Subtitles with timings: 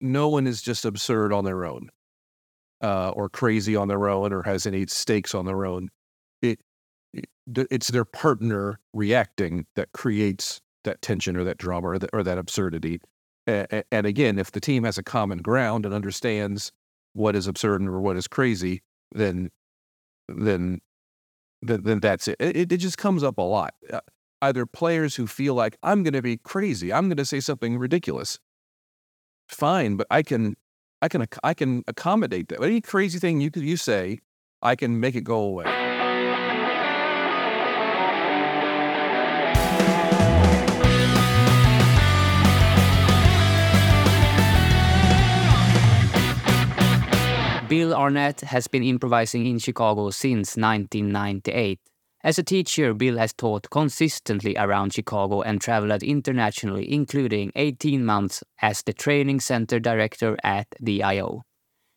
[0.00, 1.90] no one is just absurd on their own,
[2.82, 5.88] uh, or crazy on their own, or has any stakes on their own.
[6.42, 6.60] It,
[7.12, 7.26] it
[7.70, 12.38] it's their partner reacting that creates that tension or that drama or, the, or that
[12.38, 13.00] absurdity.
[13.46, 16.72] And, and again, if the team has a common ground and understands
[17.14, 19.50] what is absurd or what is crazy, then
[20.28, 20.80] then
[21.62, 22.36] then, then that's it.
[22.38, 22.72] it.
[22.72, 23.74] It just comes up a lot.
[23.92, 24.00] Uh,
[24.42, 27.78] either players who feel like I'm going to be crazy, I'm going to say something
[27.78, 28.38] ridiculous.
[29.48, 30.56] Fine, but I can
[31.00, 32.62] I can I can accommodate that.
[32.62, 34.20] Any crazy thing you you say,
[34.62, 35.64] I can make it go away.
[47.68, 51.80] Bill Arnett has been improvising in Chicago since 1998.
[52.24, 58.42] As a teacher, Bill has taught consistently around Chicago and traveled internationally, including 18 months
[58.60, 61.42] as the training center director at the IO.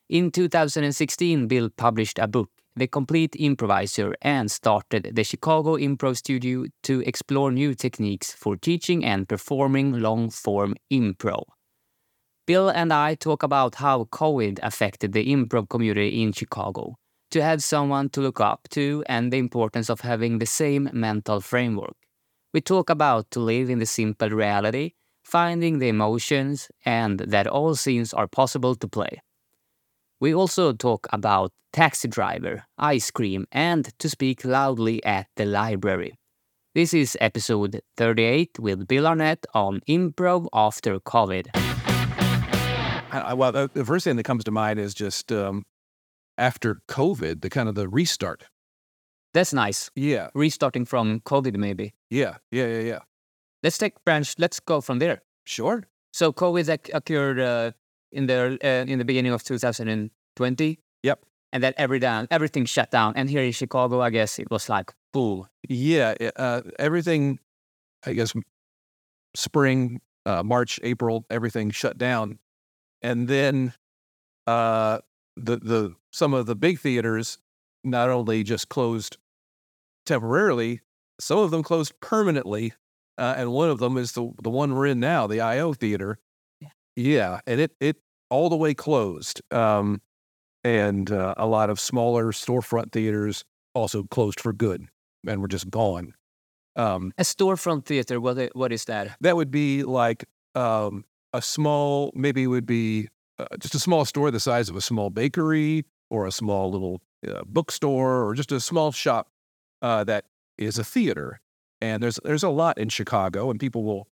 [0.10, 6.66] In 2016, Bill published a book, The Complete Improviser, and started the Chicago Improv Studio
[6.84, 11.46] to explore new techniques for teaching and performing long form improv.
[12.46, 16.98] Bill and I talk about how COVID affected the improv community in Chicago,
[17.32, 21.42] to have someone to look up to, and the importance of having the same mental
[21.42, 21.96] framework.
[22.54, 24.92] We talk about to live in the simple reality,
[25.24, 29.22] finding the emotions, and that all scenes are possible to play.
[30.20, 36.18] We also talk about Taxi Driver, ice cream, and to speak loudly at the library.
[36.76, 41.48] This is episode 38 with Bill Arnett on improv after COVID.
[43.14, 45.66] I, well, the, first thing that comes to mind is just um,
[46.42, 48.46] after COVID, the kind of the restart.
[49.34, 49.90] That's nice.
[49.96, 50.30] Yeah.
[50.34, 51.94] Restarting from COVID, maybe.
[52.10, 53.00] Yeah, yeah, yeah, yeah.
[53.64, 54.36] Let's take branch.
[54.38, 55.22] Let's go from there.
[55.46, 55.84] Sure.
[56.12, 57.72] So COVID occurred uh,
[58.12, 60.80] in the uh, in the beginning of 2020.
[61.04, 61.20] Yep.
[61.54, 63.14] And then every down, everything shut down.
[63.16, 65.48] And here in Chicago, I guess it was like full.
[65.70, 67.40] Yeah, uh, everything.
[68.04, 68.34] I guess
[69.36, 72.40] spring, uh, March, April, everything shut down
[73.02, 73.74] and then
[74.48, 75.00] uh,
[75.36, 77.38] the the some of the big theaters
[77.84, 79.18] not only just closed
[80.06, 80.82] temporarily,
[81.20, 82.74] some of them closed permanently,
[83.18, 86.20] uh, and one of them is the the one we're in now, the IO Theater.
[86.60, 87.98] Yeah, yeah and it it
[88.30, 90.02] all the way closed, um,
[90.64, 93.44] and uh, a lot of smaller storefront theaters
[93.74, 94.88] also closed for good
[95.28, 96.14] and were just gone.
[96.76, 99.18] Um, a storefront theater, what what is that?
[99.22, 100.26] That would be like
[100.56, 103.10] um, a small, maybe it would be
[103.40, 107.02] uh, just a small store the size of a small bakery or a small little
[107.28, 109.30] uh, bookstore or just a small shop
[109.82, 110.26] uh, that
[110.58, 111.40] is a theater.
[111.82, 114.08] And there's there's a lot in Chicago, and people will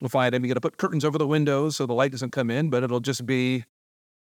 [0.00, 0.44] will find them.
[0.44, 2.82] You got to put curtains over the windows so the light doesn't come in, but
[2.82, 3.64] it'll just be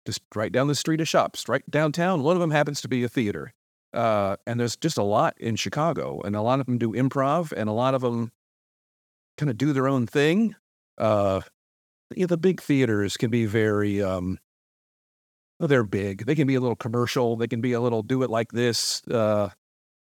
[0.06, 2.22] just right down the street of shops, right downtown.
[2.22, 3.54] One of them happens to be a theater.
[3.94, 7.52] Uh, and there's just a lot in Chicago, and a lot of them do improv,
[7.52, 8.32] and a lot of them
[9.36, 10.54] kind of do their own thing.
[10.96, 11.42] Uh,
[12.16, 14.38] you know, the big theaters can be very um,
[15.58, 16.26] they're big.
[16.26, 17.36] They can be a little commercial.
[17.36, 19.06] They can be a little do it like this.
[19.08, 19.50] Uh,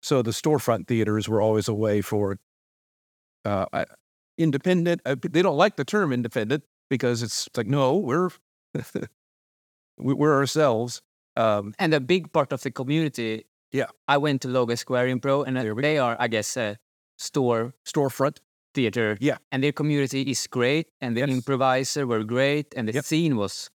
[0.01, 2.39] so the storefront theaters were always a way for
[3.45, 3.85] uh,
[4.37, 5.01] independent.
[5.05, 8.29] Uh, they don't like the term independent because it's like no, we're
[9.97, 11.01] we're ourselves.
[11.35, 13.45] Um, and a big part of the community.
[13.71, 16.57] Yeah, I went to Logan Square Improv, and they are, I guess,
[17.17, 18.37] store storefront
[18.73, 19.17] theater.
[19.19, 19.37] Yeah.
[19.51, 21.29] And their community is great, and the yes.
[21.29, 23.05] improviser were great, and the yep.
[23.05, 23.69] scene was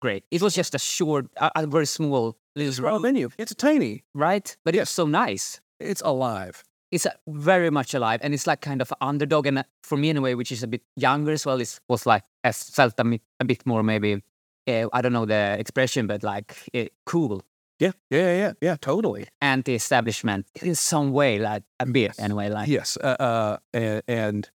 [0.00, 0.24] great.
[0.30, 3.30] It was just a short, a, a very small little small venue.
[3.38, 4.56] It's tiny, right?
[4.64, 4.82] But yes.
[4.82, 5.60] it's so nice.
[5.80, 6.62] It's alive.
[6.90, 9.46] It's very much alive, and it's like kind of an underdog.
[9.46, 12.22] And uh, for me, anyway, which is a bit younger as well, it was like
[12.44, 14.22] I felt a bit, a bit more maybe.
[14.66, 17.42] Uh, I don't know the expression, but like uh, cool.
[17.78, 19.26] Yeah, yeah, yeah, yeah, totally.
[19.40, 22.48] Anti-establishment in some way, like a bit anyway.
[22.48, 24.50] Like yes, uh, uh, and, and,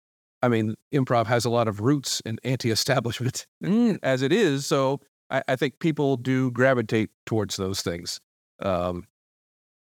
[0.42, 3.98] I mean, improv has a lot of roots in anti-establishment mm.
[4.04, 4.66] as it is.
[4.66, 5.00] So
[5.30, 8.20] I, I, think people do gravitate towards those things.
[8.60, 9.08] Um,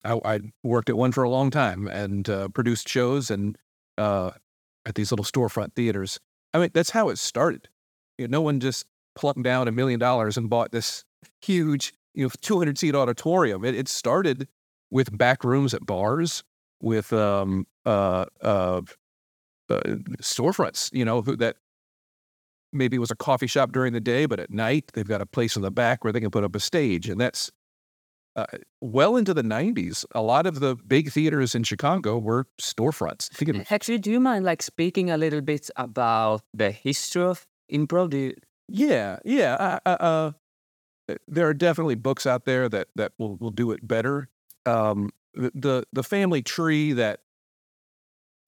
[0.03, 3.57] I, I, worked at one for a long time and uh, produced shows and
[3.97, 4.31] uh,
[4.85, 6.19] at these little storefront theaters.
[6.53, 7.67] I mean, that's how it started.
[8.17, 8.85] You know, no one just
[9.15, 11.03] plucked down a million dollars and bought this
[11.41, 13.63] huge you know 200 seat auditorium.
[13.63, 14.47] It, it started
[14.91, 16.43] with back rooms at bars,
[16.81, 18.81] with um, uh, uh,
[19.69, 19.81] uh,
[20.21, 20.91] storefronts.
[20.93, 21.57] You know that
[22.71, 25.25] maybe it was a coffee shop during the day, but at night they've got a
[25.25, 27.51] place in the back where they can put up a stage, and that's
[28.35, 28.45] uh,
[28.81, 30.05] well into the 90s.
[30.13, 33.29] A lot of the big theaters in Chicago were storefronts.
[33.69, 38.11] Actually, do you mind like speaking a little bit about the history of improv?
[38.11, 38.33] Do you,
[38.67, 39.79] Yeah, yeah.
[39.85, 40.31] Uh, uh,
[41.27, 44.29] there are definitely books out there that that will will do it better.
[44.65, 47.21] Um, the, the family tree that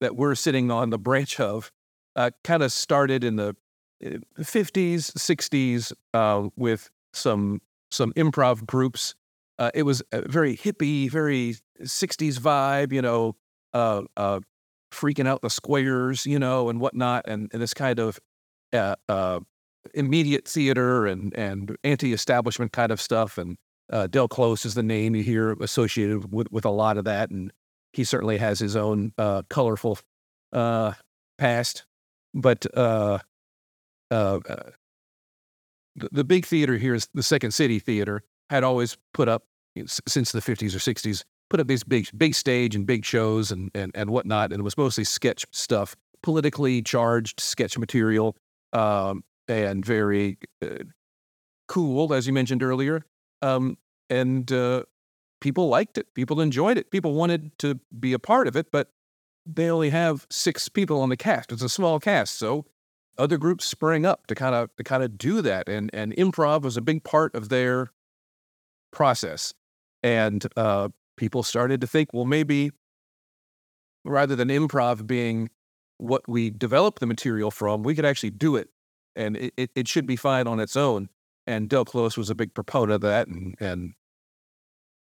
[0.00, 1.72] that we're sitting on the branch of
[2.16, 3.56] uh, kind of started in the
[4.02, 7.60] 50s, 60s uh, with some
[7.90, 9.14] some improv groups.
[9.58, 13.36] Uh, it was a very hippie, very 60s vibe, you know,
[13.74, 14.40] uh, uh,
[14.92, 18.18] freaking out the squares, you know, and whatnot, and, and this kind of
[18.72, 19.40] uh, uh,
[19.94, 23.38] immediate theater and and anti-establishment kind of stuff.
[23.38, 23.56] And
[23.90, 27.30] uh, Del Close is the name you hear associated with with a lot of that,
[27.30, 27.52] and
[27.92, 29.98] he certainly has his own uh, colorful
[30.52, 30.92] uh,
[31.38, 31.84] past.
[32.34, 33.18] But uh,
[34.10, 34.70] uh, uh,
[35.96, 38.22] the, the big theater here is the Second City Theater.
[38.50, 39.44] Had always put up
[39.86, 43.70] since the 50s or 60s, put up these big big stage and big shows and
[43.74, 48.36] and and whatnot, and it was mostly sketch stuff, politically charged sketch material.
[48.72, 50.84] Um, and very uh,
[51.68, 53.04] cool, as you mentioned earlier.
[53.40, 53.78] Um,
[54.10, 54.84] and uh,
[55.40, 56.14] people liked it.
[56.14, 56.90] People enjoyed it.
[56.90, 58.90] People wanted to be a part of it, but
[59.46, 61.50] they only have six people on the cast.
[61.50, 62.66] It's a small cast, so
[63.18, 66.62] other groups sprang up to kind of to kind of do that, and and improv
[66.62, 67.90] was a big part of their
[68.92, 69.52] process.
[70.02, 72.72] And uh, people started to think, well, maybe
[74.04, 75.50] rather than improv being
[75.98, 78.68] what we develop the material from, we could actually do it
[79.16, 81.08] and it, it, it, should be fine on its own.
[81.46, 83.94] And Del Close was a big proponent of that, and, and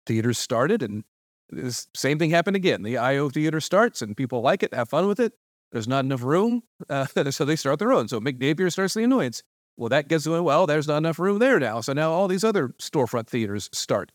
[0.05, 1.03] theaters started, and
[1.49, 2.83] the same thing happened again.
[2.83, 5.33] The IO theater starts, and people like it, have fun with it.
[5.71, 8.07] There's not enough room, uh, so they start their own.
[8.07, 9.43] So Mick Napier starts the annoyance.
[9.77, 10.43] Well, that gets going.
[10.43, 14.11] Well, there's not enough room there now, so now all these other storefront theaters start.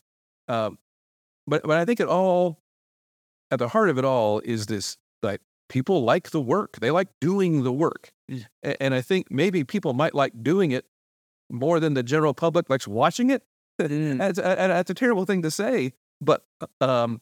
[0.47, 0.77] Um,
[1.47, 2.61] but but I think it all,
[3.51, 6.77] at the heart of it all, is this like people like the work.
[6.79, 8.11] They like doing the work.
[8.63, 10.85] And I think maybe people might like doing it
[11.51, 13.43] more than the general public likes watching it.
[13.77, 14.19] Mm.
[14.19, 15.91] That's, that's a terrible thing to say,
[16.21, 17.19] but uh, um,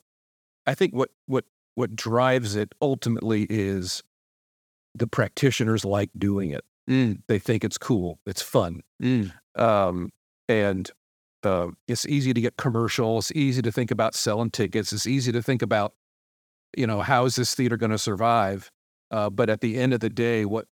[0.68, 4.04] I think what what what drives it ultimately is
[4.94, 6.64] the practitioners like doing it.
[6.88, 7.24] Mm.
[7.28, 9.32] They think it's cool, it's fun, mm.
[9.56, 10.12] um,
[10.48, 10.92] and
[11.44, 13.18] uh, it's easy to get commercial.
[13.18, 14.94] It's easy to think about selling tickets.
[14.94, 15.96] It's easy to think about
[16.78, 18.70] you know, how is this theater going to survive?
[19.12, 20.66] Uh, but at the end of the day, what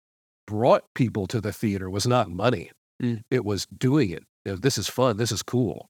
[0.47, 2.71] brought people to the theater was not money.
[3.01, 3.21] Mm.
[3.29, 4.23] It was doing it.
[4.45, 5.17] You know, this is fun.
[5.17, 5.89] This is cool.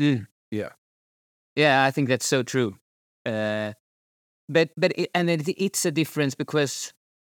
[0.00, 0.26] Mm.
[0.50, 0.70] Yeah.
[1.56, 2.76] Yeah, I think that's so true.
[3.26, 3.72] Uh,
[4.48, 6.92] but but it, and it, it's a difference because,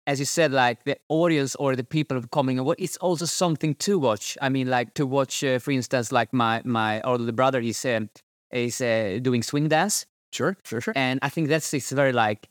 [0.06, 4.36] as you said, like the audience or the people coming, it's also something to watch.
[4.42, 8.00] I mean, like to watch, uh, for instance, like my my older brother, is uh,
[8.52, 10.92] is uh, doing swing dance, Sure, sure, sure.
[10.96, 12.48] And I think that's it's very like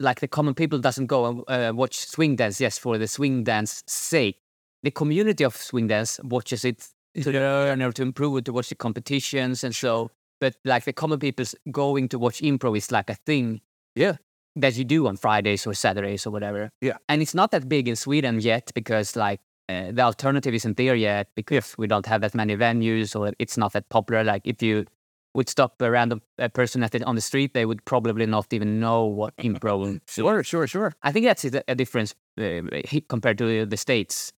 [0.00, 3.44] like the common people doesn't go and uh, watch swing dance yes for the swing
[3.44, 4.38] dance sake.
[4.82, 6.88] The community of swing dance watches it
[7.20, 10.10] to learn or to improve it, to watch the competitions and so.
[10.40, 13.60] But like the common people's going to watch improv is like a thing.
[13.94, 14.16] Yeah.
[14.56, 16.70] That you do on Fridays or Saturdays or whatever.
[16.80, 16.96] Yeah.
[17.08, 20.96] And it's not that big in Sweden yet because like uh, the alternative isn't there
[20.96, 21.74] yet because yeah.
[21.78, 24.24] we don't have that many venues or it's not that popular.
[24.24, 24.86] Like if you
[25.34, 28.52] would stop a random uh, person at the, on the street, they would probably not
[28.52, 30.00] even know what improv.
[30.08, 30.94] sure, sure, sure.
[31.02, 32.62] I think that's a, a difference uh,
[33.08, 34.32] compared to the states.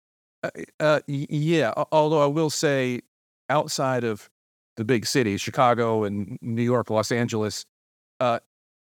[0.44, 0.50] Uh,
[0.80, 3.02] uh, yeah, although I will say,
[3.50, 4.30] outside of
[4.76, 7.66] the big cities, Chicago and New York, Los Angeles,
[8.20, 8.40] uh,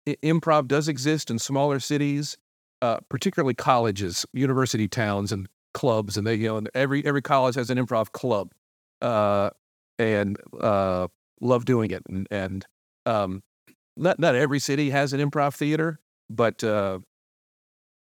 [0.05, 2.37] improv does exist in smaller cities,
[2.81, 6.15] uh, particularly colleges, university towns, and clubs.
[6.15, 8.51] And they, you know, every every college has an improv club,
[9.01, 10.37] and
[11.41, 12.03] love doing it.
[12.07, 12.65] And, and
[13.05, 13.43] um,
[13.95, 16.99] not not every city has an improv theater, but uh,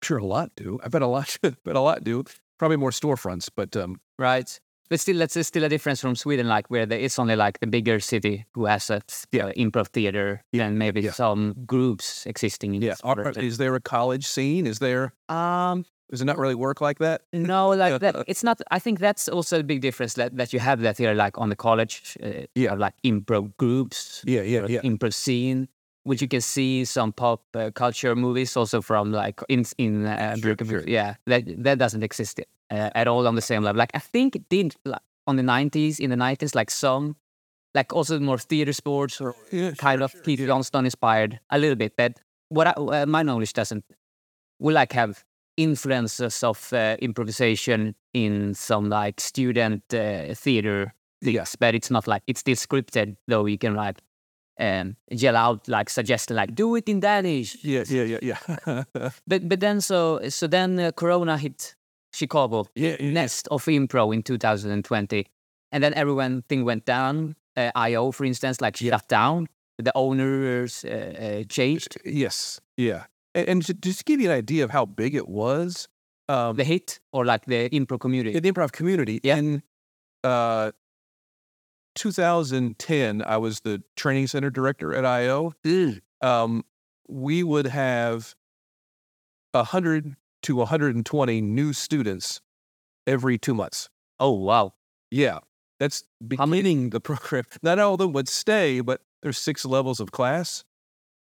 [0.04, 0.80] sure a lot do.
[0.84, 2.24] I bet a lot, but a lot do.
[2.60, 4.60] Probably more storefronts, but um, right.
[4.90, 7.68] But still, that's still a difference from Sweden, like where there is only like the
[7.68, 9.48] bigger city who has a yeah.
[9.48, 10.66] uh, improv theater, yeah.
[10.66, 11.12] and maybe yeah.
[11.12, 12.76] some groups existing.
[12.76, 14.66] In yeah, Are, is there a college scene?
[14.66, 15.14] Is there?
[15.28, 17.24] Um, does it not really work like that?
[17.34, 18.16] No, like that.
[18.28, 18.62] It's not.
[18.72, 21.50] I think that's also a big difference that, that you have that here, like on
[21.50, 25.68] the college, uh, yeah, like improv groups, yeah, yeah, yeah, improv scene,
[26.04, 30.36] which you can see some pop uh, culture movies also from like in in uh,
[30.38, 30.84] sure, sure.
[30.88, 32.40] yeah, that that doesn't exist
[32.72, 33.78] uh, at all on the same level.
[33.78, 37.18] Like I think it did like, on the nineties, in the nineties, like some,
[37.76, 41.76] like also more theater sports or yeah, kind sure, of Peter Johnstone inspired a little
[41.76, 43.84] bit, but what I, uh, my knowledge doesn't.
[44.60, 45.24] We like have
[45.58, 52.22] influences of uh, improvisation in some like student uh, theater yes but it's not like
[52.28, 53.98] it's still scripted though you can like
[54.60, 58.84] um, yell out like suggesting like do it in Danish yeah yeah yeah yeah
[59.28, 61.76] but but then so so then uh, corona hit
[62.14, 65.28] Chicago Yeah, nest of improv in 2020,
[65.72, 67.36] and then everyone thing went down.
[67.56, 68.92] Uh, IO, for instance, like Yeah.
[68.98, 69.48] shut down.
[69.78, 71.98] The owners uh, uh, changed.
[72.06, 73.04] Yes, yeah,
[73.38, 75.88] and, and to, just to give you an idea of how big it was,
[76.30, 78.38] um, The hit or like the improv community.
[78.38, 79.22] the improv community.
[79.24, 79.38] Yeah.
[79.38, 79.64] In
[80.24, 80.72] uh,
[81.96, 85.54] 2010, I was the training center director at IO.
[86.22, 86.64] Um,
[87.08, 88.36] we would have
[89.54, 92.42] 100 to 120 new students
[93.06, 93.90] every two months.
[94.20, 94.74] Oh wow!
[95.12, 95.40] Yeah,
[95.80, 97.44] that's beginning the program.
[97.62, 100.64] Not all of them would stay, but there's six levels of class.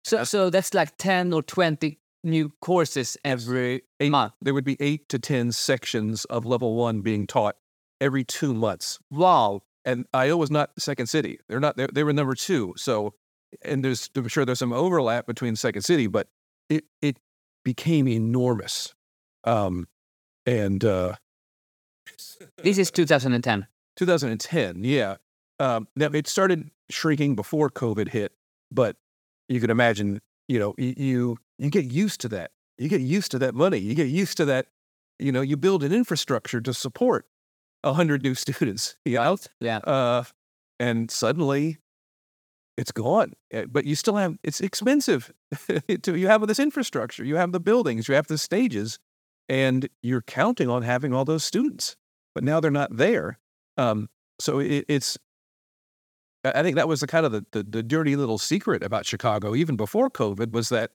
[0.05, 4.33] So so that's like ten or twenty new courses every Eight- month.
[4.43, 7.57] There would be eight to 10 sections of level one being taught
[8.01, 8.99] every two months.
[9.11, 9.63] Wow!
[9.85, 11.39] and IO was not Second City.
[11.49, 11.77] They're not.
[11.77, 12.75] They, they were number two.
[12.77, 13.15] So,
[13.63, 16.27] and there's I'm sure there's some overlap between Second City, but
[16.69, 17.19] it it
[17.65, 18.95] became enormous.
[19.45, 19.87] Um,
[20.45, 21.15] and uh,
[22.63, 23.67] This is 2010.
[23.97, 25.17] 2010, yeah.
[25.61, 28.33] Um, now it started shrinking before COVID hit,
[28.71, 28.97] but
[29.49, 32.51] you can imagine, you know, you you get used to that.
[32.79, 33.79] You get used to that money.
[33.79, 34.67] You get used to that.
[35.19, 37.27] You know, you build an infrastructure to support
[37.83, 38.97] a hundred new students.
[39.05, 39.39] You know?
[39.61, 39.79] Yeah.
[39.79, 40.25] uh,
[40.79, 41.79] and suddenly
[42.77, 43.33] it's gone.
[43.53, 45.33] Uh, But you still have it's expensive.
[46.03, 48.99] to, you have this infrastructure, you have the buildings, you have the stages,
[49.49, 51.97] and you're counting on having all those students.
[52.35, 53.39] But now they're not there.
[53.79, 54.09] Um,
[54.39, 55.17] so it, it's.
[56.45, 59.07] I I think that was the kind of the, the the dirty little secret about
[59.07, 60.91] Chicago, even before COVID, was that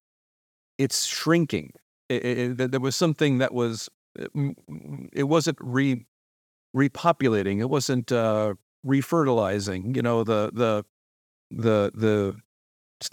[0.84, 1.68] it's shrinking.
[2.10, 3.90] It, it, it- there was something that was.
[4.20, 4.28] uh,
[5.22, 6.06] It wasn't re
[6.76, 7.60] repopulating.
[7.60, 8.54] It wasn't uh,
[8.86, 9.96] refertilizing.
[9.96, 10.84] You know, the the
[11.52, 12.36] the the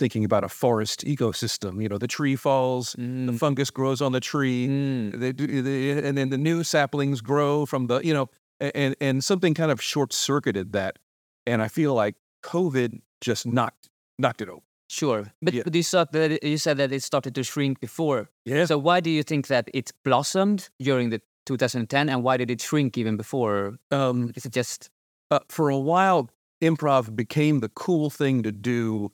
[0.00, 1.82] thinking about a forest ecosystem.
[1.82, 3.38] You know, the tree falls, the Mm.
[3.38, 5.18] fungus grows on the tree, Mm.
[5.20, 8.28] they, they, and then the new saplings grow from the you know,
[8.60, 10.98] and and something kind of short circuited that,
[11.46, 14.62] and I feel like COVID just knocked knocked it over.
[14.88, 15.62] Sure, but, Yeah.
[15.64, 18.30] but you said that it- you said that it started to shrink before.
[18.44, 18.64] Yeah.
[18.66, 22.60] So why do you think that it blossomed during the 2010, and why did it
[22.60, 23.78] shrink even before?
[23.90, 24.90] Um, Is it just
[25.30, 26.30] uh, for a while,
[26.62, 29.12] improv became the cool thing to do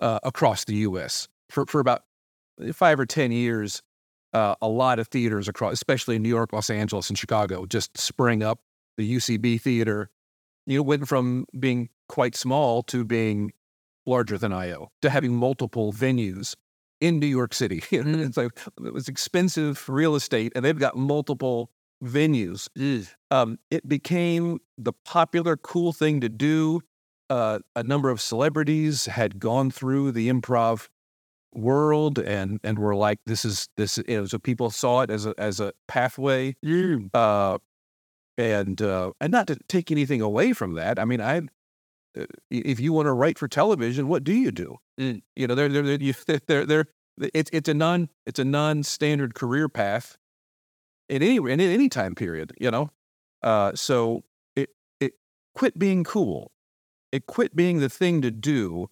[0.00, 1.28] uh, across the U.S.
[1.50, 2.02] For for about
[2.72, 3.82] five or ten years,
[4.32, 7.98] uh, a lot of theaters across, especially in New York, Los Angeles, and Chicago, just
[7.98, 8.60] sprang up.
[8.96, 10.10] The UCB theater,
[10.66, 13.52] you know, went from being quite small to being
[14.08, 16.54] larger than IO, to having multiple venues
[17.00, 17.80] in New York City.
[17.92, 18.26] Mm.
[18.26, 21.70] it's like it was expensive real estate, and they've got multiple
[22.02, 22.68] venues
[23.30, 26.80] um, it became the popular, cool thing to do.
[27.28, 30.88] Uh, a number of celebrities had gone through the improv
[31.52, 35.26] world and and were like, "This is this." You know, so people saw it as
[35.26, 36.56] a as a pathway.
[37.12, 37.58] Uh,
[38.38, 40.98] and uh, and not to take anything away from that.
[40.98, 41.42] I mean, I
[42.50, 44.76] if you want to write for television, what do you do?
[44.98, 45.22] Mm.
[45.36, 46.86] You know, they're they're they're, they're, they're
[47.34, 50.16] it's it's a non it's a non standard career path
[51.08, 52.52] in any in any time period.
[52.60, 52.90] You know,
[53.42, 54.24] uh, so
[54.56, 55.14] it it
[55.54, 56.52] quit being cool.
[57.12, 58.90] It quit being the thing to do.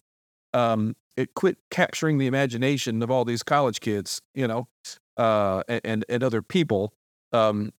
[0.55, 4.23] Um, it quit capturing the imagination of all these college kids.
[4.35, 4.69] You know,
[5.17, 6.95] uh, and and other people.
[7.33, 7.73] Um,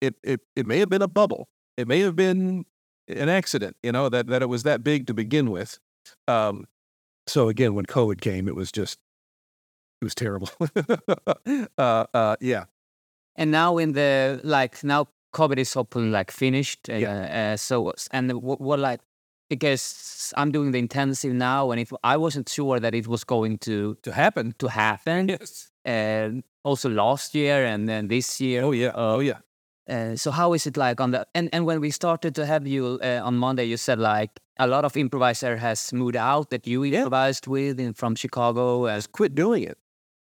[0.00, 1.48] it it it may have been a bubble.
[1.76, 2.64] It may have been
[3.08, 3.76] an accident.
[3.82, 5.78] You know that that it was that big to begin with.
[6.28, 6.66] Um,
[7.26, 8.98] so again, when COVID came, it was just
[10.00, 10.50] it was terrible.
[11.78, 12.64] uh, uh, yeah,
[13.36, 16.88] and now in the like now COVID is open like finished.
[16.88, 17.52] Uh, Yeah.
[17.52, 19.00] uh, so and what, what like
[19.48, 23.58] because I'm doing the intensive now, and if I wasn't sure that it was going
[23.58, 24.54] to to happen.
[24.58, 25.28] to happen.
[25.40, 25.70] Yes.
[25.84, 28.64] And also last year, and then this year.
[28.64, 28.90] Oh yeah.
[28.94, 29.38] Oh yeah.
[29.88, 32.66] Uh, so how is it like on the and, and when we started to have
[32.66, 36.66] you uh, on Monday, you said like a lot of improviser has moved out that
[36.66, 36.98] you Yeah.
[36.98, 39.78] improvised with in, from Chicago as Quit doing it.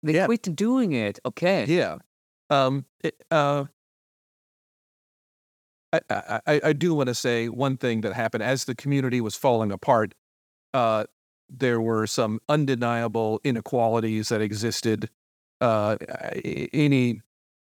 [0.02, 0.26] they Yeah.
[0.26, 1.18] quit doing it.
[1.24, 1.64] Okay.
[1.68, 1.98] Yeah.
[2.50, 2.84] Um.
[3.04, 3.64] It, uh.
[5.92, 9.20] I, I, I- I do want to say one thing that happened as the community
[9.20, 10.14] was falling apart.
[10.74, 11.04] Uh,
[11.48, 15.08] there were some undeniable inequalities that existed.
[15.60, 15.96] Uh,
[16.72, 17.22] any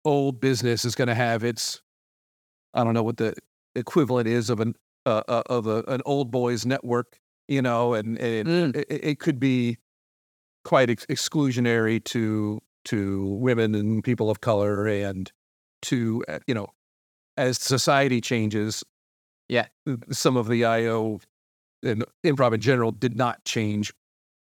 [0.04, 1.80] old business is going to have its,
[2.74, 3.34] I don't know what the
[3.74, 4.74] equivalent is of an
[5.06, 7.18] uh, uh, of a, an old boys network,
[7.48, 8.76] you know, and, and Mm.
[8.76, 9.78] it, it could be
[10.64, 15.30] quite ex- exclusionary to to women and people of color and
[15.82, 16.68] to uh, you know
[17.36, 18.84] as society changes
[19.48, 19.66] Yeah.
[20.10, 21.20] some of the io
[21.82, 23.92] and improv in general did not change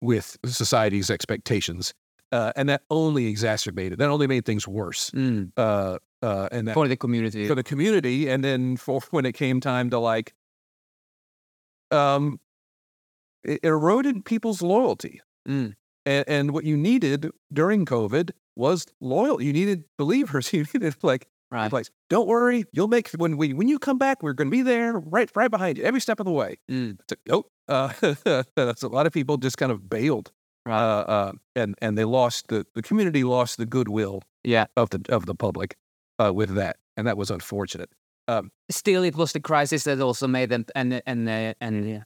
[0.00, 1.94] with society's expectations
[2.32, 5.52] uh, and that only exacerbated that only made things worse Mm.
[5.56, 7.46] uh, uh, and that for the community.
[7.46, 10.34] for the community, and then for when it came time to like,
[11.90, 12.40] um,
[13.44, 15.20] it eroded people's loyalty.
[15.48, 15.74] Mm.
[16.06, 19.40] And, and what you needed during COVID was loyal.
[19.40, 20.52] You needed believers.
[20.52, 21.70] You needed like right.
[21.70, 21.90] place.
[22.10, 24.98] Don't worry, you'll make when we when you come back, we're going to be there,
[24.98, 26.56] right right behind you, every step of the way.
[26.70, 26.98] Mm.
[27.00, 27.50] It's like, nope.
[27.68, 27.92] Uh,
[28.56, 30.32] that's a lot of people just kind of bailed.
[30.66, 34.66] Uh, uh, and and they lost the the community lost the goodwill Yeah.
[34.76, 35.76] of the of the public
[36.22, 37.90] uh, with that, and that was unfortunate.
[38.70, 42.04] Still, it was the crisis that also made them and and uh, and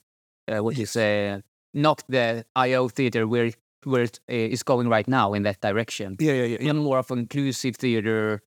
[0.49, 1.43] uh, what you say
[1.75, 3.51] knocked the IO theater where
[3.85, 6.17] where it uh, going right now in that direction.
[6.21, 8.41] Yeah, yeah, yeah, Even more of an inclusive theater,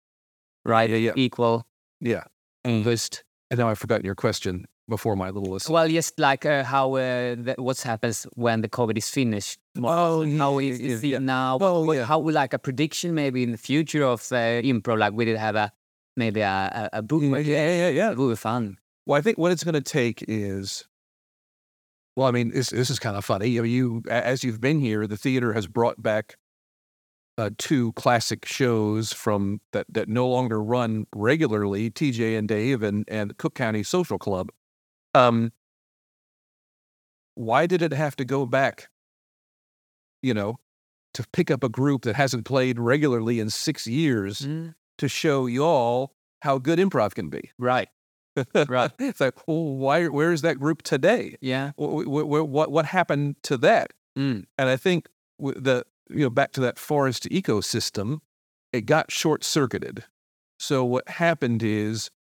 [0.64, 0.90] right?
[0.90, 1.14] Yeah, yeah.
[1.16, 1.66] Equal,
[2.00, 2.24] yeah.
[2.64, 5.70] And just And now I've forgotten your question before my little list.
[5.70, 9.60] well, just like uh, how uh, the, what happens when the COVID is finished.
[9.82, 11.58] Oh, how yeah, is yeah, it now?
[11.58, 12.06] Well, yeah.
[12.06, 15.00] How like a prediction maybe in the future of uh, improv?
[15.00, 15.72] Like we did have a
[16.16, 17.22] maybe a a, a book.
[17.22, 18.12] Yeah, yeah, yeah, yeah.
[18.12, 18.78] It would be fun.
[19.06, 20.86] Well, I think what it's going to take is,
[22.16, 23.58] well, I mean, this this is kind of funny.
[23.58, 26.38] I mean, you as you've been here, the theater has brought back
[27.38, 31.92] uh, two classic shows from that that no longer run regularly.
[31.92, 34.50] TJ and Dave and and Cook County Social Club.
[35.16, 35.52] Um,
[37.36, 38.90] why did it have to go back?
[40.22, 40.60] You know,
[41.14, 45.46] to pick up a group that hasn't played regularly in six years Mm, to show
[45.46, 47.52] y'all how good improv can be.
[47.58, 47.90] Right.
[48.68, 48.92] Right.
[49.00, 50.08] it's like, well, why?
[50.08, 51.38] Where is that group today?
[51.42, 51.72] Yeah.
[51.76, 53.94] What what what, happened to that?
[54.18, 54.46] Mm.
[54.58, 55.08] And I think
[55.40, 58.20] the you know back to that forest ecosystem,
[58.74, 60.04] it got short circuited.
[60.60, 62.12] So what happened is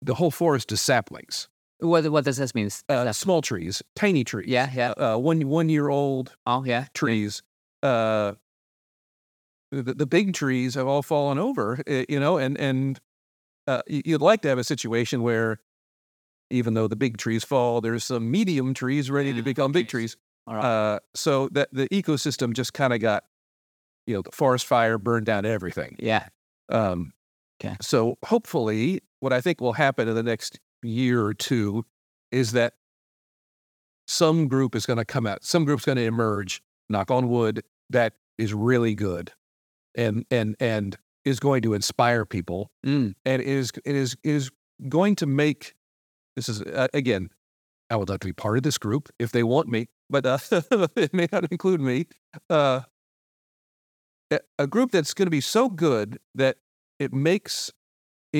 [0.00, 1.48] the whole forest is saplings,
[1.82, 2.70] What what does this mean?
[2.88, 4.48] uh, small trees, tiny trees.
[4.48, 4.70] yeah.
[4.72, 4.90] Yeah.
[4.92, 6.86] Uh, one one year old Oh yeah.
[6.94, 7.42] trees.
[7.82, 8.34] Uh,
[9.70, 13.00] the, the big trees have all fallen over, eh, you know, and and
[13.66, 15.58] uh, you'd like to have a situation where,
[16.50, 19.88] even though the big trees fall, there's some medium trees ready to Yeah, become big
[19.88, 20.16] trees.
[20.46, 20.64] All right.
[20.64, 23.24] Uh, so that the ecosystem just kind of got,
[24.06, 25.96] you know, the forest fire burned down everything.
[25.98, 26.28] yeah.
[26.68, 27.12] Um,
[27.64, 27.76] Okay.
[27.80, 31.84] So hopefully, what I think will happen in the next year or two
[32.30, 32.74] is that
[34.06, 35.44] some group is going to come out.
[35.44, 36.62] Some group's going to emerge.
[36.88, 37.62] Knock on wood.
[37.90, 39.32] That is really good,
[39.94, 43.14] and and and is going to inspire people, Mm.
[43.24, 44.50] and is it is is
[44.88, 45.74] going to make.
[46.36, 47.30] This is uh, again.
[47.90, 50.38] I would love to be part of this group if they want me, but uh,
[50.96, 52.06] it may not include me.
[52.48, 52.80] Uh,
[54.30, 56.56] a- a group that's going to be so good that
[56.98, 57.70] it makes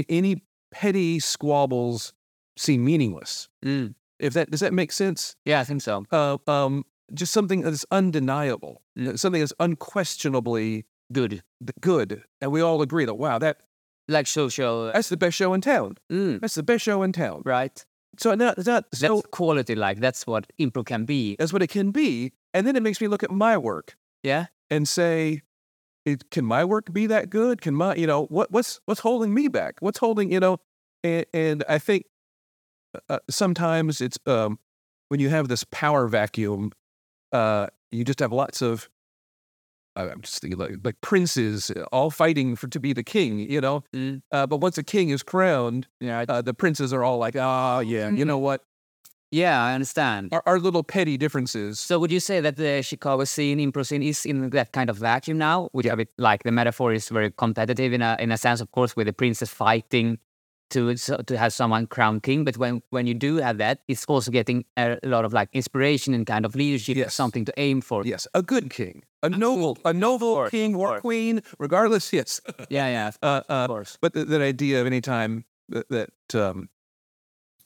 [0.09, 2.15] any petty squabbles
[2.57, 3.49] seem meaningless.
[3.65, 3.95] Mm.
[4.19, 5.37] If that does that make sense?
[5.45, 6.05] Yeah, I think so.
[6.11, 6.85] Uh, um,
[7.15, 11.43] just something that's undeniable, uh, something that's unquestionably Good.
[11.81, 13.59] good, and we all agree that wow, that
[14.09, 14.91] Like social.
[14.93, 15.97] that's the best show in town.
[16.11, 16.41] Mm.
[16.41, 17.43] That's the best show in town.
[17.45, 17.85] Right.
[18.19, 19.75] So not, not so That's quality.
[19.75, 21.37] Like that's what improv can be.
[21.39, 24.47] that's what it can be, and then it makes me look at my work Yeah.
[24.71, 25.43] and say,
[26.07, 27.61] it, can my work be that good?
[27.61, 29.75] Can my, you know, what what's what's holding me back?
[29.81, 30.59] What's holding, you know,
[31.05, 32.05] and, and I think
[33.09, 34.59] uh, sometimes it's um,
[35.09, 36.73] when you have this power vacuum,
[37.33, 38.89] uh, you just have lots of.
[39.95, 43.39] I- I'm just thinking like, like princes uh, all fighting for to be the king,
[43.39, 43.85] you know.
[43.95, 44.23] Mm.
[44.33, 46.25] Uh, but once a king is crowned, Yeah.
[46.29, 48.63] uh, the princes are all like, ah, yeah, you know what?
[49.31, 50.29] Yeah, I understand.
[50.33, 51.79] Our, our little petty differences.
[51.81, 54.97] So would you say that the Chicago scene, improv scene, is in that kind of
[54.99, 55.69] vacuum now?
[55.73, 58.61] Would you have it like the metaphor is very competitive in a in a sense,
[58.63, 60.19] of course, with the princes fighting
[60.73, 62.45] to to have someone crowned king.
[62.45, 66.15] But when when you do have that, it's also getting a lot of like inspiration
[66.15, 67.15] and kind of leadership, Yes.
[67.15, 68.03] something to aim for.
[68.05, 72.13] Yes, a good king, a noble, a noble course, king of or queen, regardless.
[72.13, 73.99] Yes, yeah, yeah, of uh, uh, course.
[74.01, 76.69] but the, that idea of any time that, that um,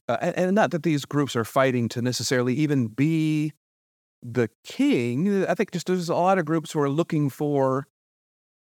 [0.09, 3.53] uh, and, and not that these groups are fighting to necessarily even be
[4.23, 5.45] the king.
[5.47, 7.87] I think just there's a lot of groups who are looking for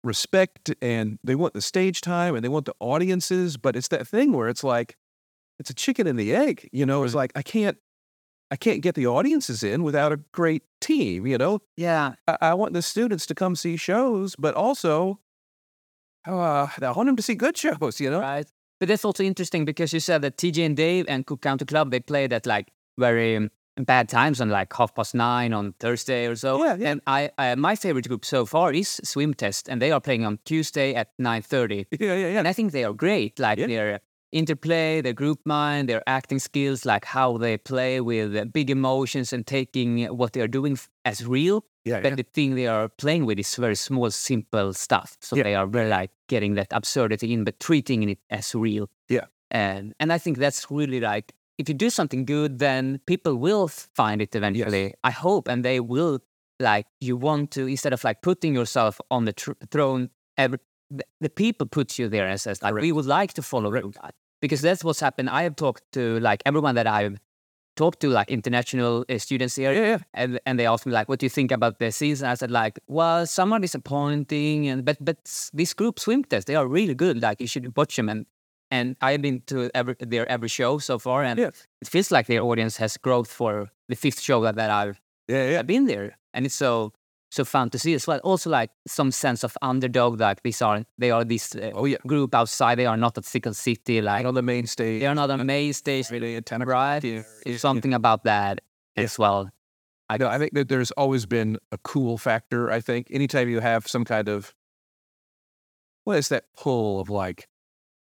[0.04, 4.06] respect and they want the stage time and they want the audiences, but it's that
[4.06, 4.96] thing where it's like
[5.58, 6.68] it's a chicken and the egg.
[6.72, 7.76] You know, it's like I can't.
[8.50, 11.60] I can't get the audiences in without a great team, you know?
[11.76, 15.20] Yeah, I, I want the students to come see shows, but also
[16.26, 18.20] uh, I want them to see good shows, you know?
[18.20, 18.46] right.
[18.80, 21.90] But that's also interesting because you said that TJ and Dave and Cook County Club
[21.90, 23.50] they played at like very um,
[23.86, 26.64] bad times on like half past nine on Thursday or so.
[26.64, 26.90] Yeah, yeah.
[26.90, 30.24] And I, uh, my favorite group so far is Swim Test, and they are playing
[30.26, 31.86] on Tuesday at nine thirty.
[32.00, 32.38] Yeah, yeah, yeah.
[32.38, 33.38] And I think they are great.
[33.38, 33.66] Like Yeah.
[33.66, 34.00] their
[34.32, 39.46] interplay, their group mind, their acting skills, like how they play with big emotions and
[39.46, 41.64] taking what they are doing as real.
[41.84, 42.16] Yeah, but yeah.
[42.16, 45.16] the thing they are playing with is very small, simple stuff.
[45.20, 45.44] So Yeah.
[45.44, 48.90] they are very like getting that absurdity in, but treating it as real.
[49.08, 49.26] Yeah.
[49.50, 53.68] And and I think that's really like if you do something good, then people will
[53.68, 54.94] find it eventually.
[55.04, 56.20] I hope, and they will
[56.60, 60.10] like you want to instead of like putting yourself on the tr- throne.
[60.36, 60.58] Every,
[60.90, 63.92] the, the people put you there and says like we would like to follow you
[64.02, 65.28] that because that's what's happened.
[65.30, 67.18] I have talked to like everyone that I've
[67.76, 69.98] talked to, like international uh, students here, Yeah, yeah.
[70.14, 72.50] and and they asked me like, "What do you think about the season?" I said
[72.50, 75.18] like, "Well, some are disappointing, and but but
[75.52, 77.20] this group swim test they are really good.
[77.22, 78.26] Like you should watch them." And
[78.70, 81.54] and I've been to every their every show so far, and it
[81.84, 85.58] feels like their audience has growth for the fifth show that, that I've Yeah, yeah.
[85.60, 86.92] I've been there, and it's so
[87.30, 88.18] so fun to see as well.
[88.24, 91.98] Also, like some sense of underdog, like these are they are this uh, Oh yeah.
[92.06, 92.78] group outside.
[92.78, 95.00] They are not at Second City, like on the main stage.
[95.00, 96.74] they are not a main stage, at 10 o'clock.
[96.74, 97.04] right?
[97.04, 98.60] Yeah, something about that
[98.96, 99.50] as well.
[100.10, 100.28] I know.
[100.28, 102.70] I think that there's always been a cool factor.
[102.70, 104.54] I think anytime you have some kind of
[106.04, 107.46] what is that pull of like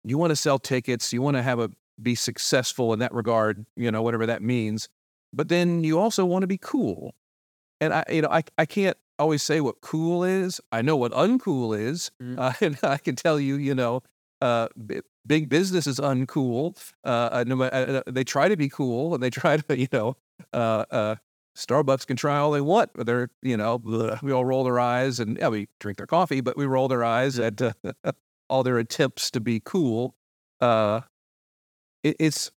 [0.05, 1.71] you want to sell tickets, you want to have a
[2.03, 4.88] be successful in that regard, you know, whatever that means.
[5.33, 7.14] But then you also want to be cool.
[7.81, 10.61] And I, you know, I, I can't always say what cool is.
[10.73, 12.38] I know what uncool is, Mm.
[12.38, 14.03] uh, and I can tell you, you know,
[14.40, 16.77] uh, b- big business is uncool.
[17.05, 20.17] Uh, no, uh, they try to be cool, and they try to, you know,
[20.53, 21.14] uh, uh,
[21.57, 24.81] Starbucks can try all they want, but they're, you know, bleh, we all roll their
[24.81, 27.73] eyes, and yeah, we drink their coffee, but we roll their eyes at uh,
[28.55, 30.14] all their attempts to be cool.
[30.61, 31.01] Uh,
[32.05, 32.53] it, it's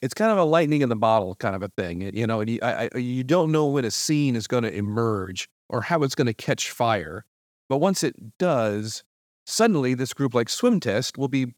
[0.00, 2.40] it's kind of a lightning in the bottle kind of a thing, you know.
[2.40, 5.82] And you, I, I, you don't know when a scene is going to emerge or
[5.82, 7.26] how it's going to catch fire,
[7.68, 9.04] but once it does,
[9.46, 11.52] suddenly this group like Swim Test will be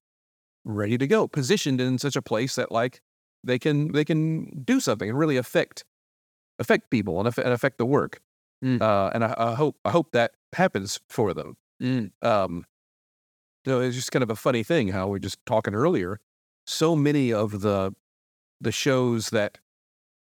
[0.64, 3.00] ready to go, positioned in such a place that like
[3.44, 5.84] they can they can do something and really affect
[6.58, 8.20] affect people and affect, and affect the work.
[8.64, 8.82] Mm.
[8.82, 11.56] Uh, and I, I hope I hope that happens for them.
[11.80, 12.10] Mm.
[12.22, 12.64] Um,
[13.64, 16.18] so it's just kind of a funny thing how we are just talking earlier.
[16.66, 17.94] So many of the
[18.60, 19.58] the shows that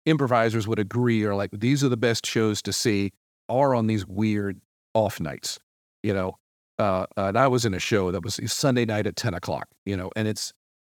[0.07, 3.13] improvisers would agree are like these are the best shows to see
[3.49, 4.61] are on these weird
[4.95, 5.59] off nights.
[6.03, 6.39] You know,
[6.79, 9.69] uh, and I was in a show that was Sunday night at ten o'clock.
[9.85, 10.53] You know, and it's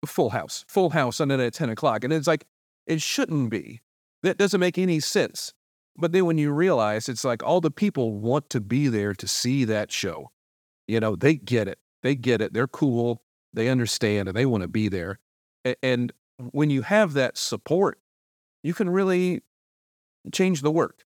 [0.07, 2.47] full house, full house Sunday night at ten o'clock, and it's like
[2.87, 3.81] it shouldn't be.
[4.23, 5.53] That doesn't make any sense.
[5.97, 9.29] But then when you realize it's like all the people want to be there to
[9.29, 10.31] see that show,
[10.89, 11.79] you know, they get it.
[12.05, 12.53] They get it.
[12.53, 13.23] They're cool.
[13.53, 15.19] They understand and they want to be there.
[15.83, 16.13] And
[16.53, 17.99] when you have that support,
[18.63, 19.43] you can really
[20.33, 21.05] change the work.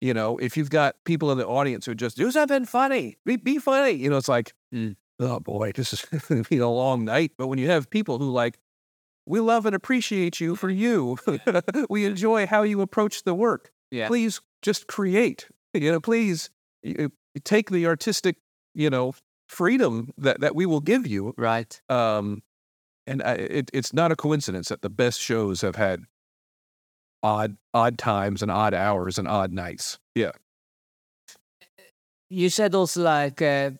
[0.00, 3.36] You know, if you've got people in the audience who just do something funny, be,
[3.36, 4.96] be funny, you know, it's like, Mm.
[5.20, 7.32] oh boy, this is going to be a long night.
[7.38, 8.58] But when you have people who like,
[9.24, 11.16] we love and appreciate you for you,
[11.88, 14.08] we enjoy how you approach the work Yeah.
[14.08, 15.48] please just create.
[15.72, 16.50] You know, please
[16.82, 18.36] you, you take the artistic,
[18.74, 19.14] you know,
[19.46, 21.34] freedom that, that we will give you.
[21.36, 21.80] Right.
[21.88, 22.42] Um,
[23.06, 26.02] and I, it, it's not a coincidence that the best shows have had
[27.22, 29.98] odd odd times and odd hours and odd nights.
[30.14, 30.32] Yeah.
[32.28, 33.70] You said also like uh,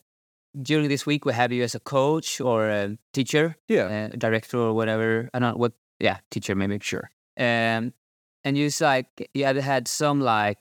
[0.61, 4.09] during this week we have you as a coach or a teacher, Yeah.
[4.13, 5.29] uh, director or whatever.
[5.35, 5.73] I don't know what.
[5.99, 6.79] Yeah, teacher maybe.
[6.81, 7.11] Sure.
[7.39, 7.93] Um,
[8.45, 10.59] and you like you had had some like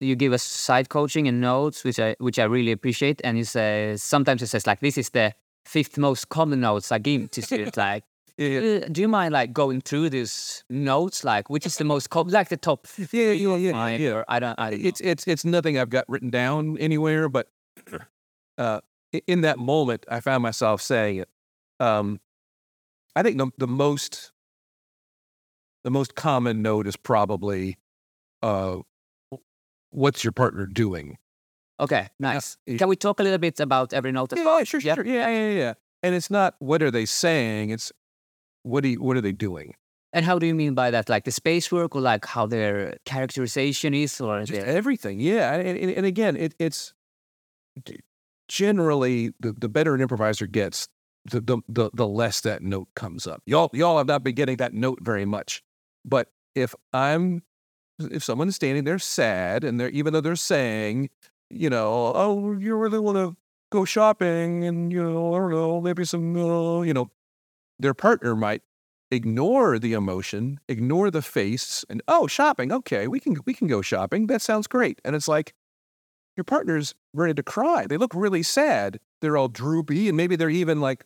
[0.00, 3.20] you give us side coaching and notes, which I which I really appreciate.
[3.24, 5.32] And you say sometimes it says like this is the
[5.64, 7.76] fifth most common notes I give to students.
[7.88, 8.04] like,
[8.38, 8.80] Yeah.
[8.84, 11.24] uh, do you mind like going through these notes?
[11.24, 12.86] Like, which is the most common, like the top?
[13.12, 13.32] Yeah.
[13.32, 13.56] Yeah.
[13.56, 13.72] Yeah.
[13.72, 14.22] five, yeah.
[14.28, 14.58] I don't.
[14.58, 14.88] I don't know.
[14.88, 17.48] It's it's it's nothing I've got written down anywhere, but
[18.58, 18.80] uh,
[19.26, 21.28] in that moment, I found myself saying it.
[21.80, 22.20] Um,
[23.14, 24.32] I think the the most
[25.84, 27.78] the most common note is probably,
[28.42, 28.78] uh,
[29.90, 31.18] "What's your partner doing?"
[31.80, 32.56] Okay, nice.
[32.66, 34.64] y- Can we talk a little bit about every note as Yeah, well?
[34.64, 34.94] sure, Yeah.
[34.96, 35.74] sure, yeah, yeah, yeah.
[36.02, 37.92] And it's not what are they saying; it's
[38.62, 39.74] what do you, what are they doing?
[40.12, 41.08] And how do you mean by that?
[41.08, 44.64] Like the space work or like how their characterization is or Just their...
[44.66, 45.52] everything, yeah.
[45.54, 46.94] And, and, and again, it, it's
[48.48, 50.88] generally the, the better an improviser gets,
[51.30, 53.42] the, the the the less that note comes up.
[53.44, 55.62] Y'all y'all have not been getting that note very much,
[56.04, 57.42] but if I'm
[57.98, 61.10] if someone is standing there sad and they're even though they're saying,
[61.50, 63.36] you know, oh, you really want to
[63.70, 67.10] go shopping and you know, I don't know, maybe some, uh, you know,
[67.78, 68.62] their partner might
[69.10, 72.72] ignore the emotion, ignore the face, and oh, shopping.
[72.72, 74.26] Okay, we can we can go shopping.
[74.26, 75.00] That sounds great.
[75.04, 75.54] And it's like
[76.36, 77.86] your partner's ready to cry.
[77.86, 79.00] They look really sad.
[79.20, 81.04] They're all droopy, and maybe they're even like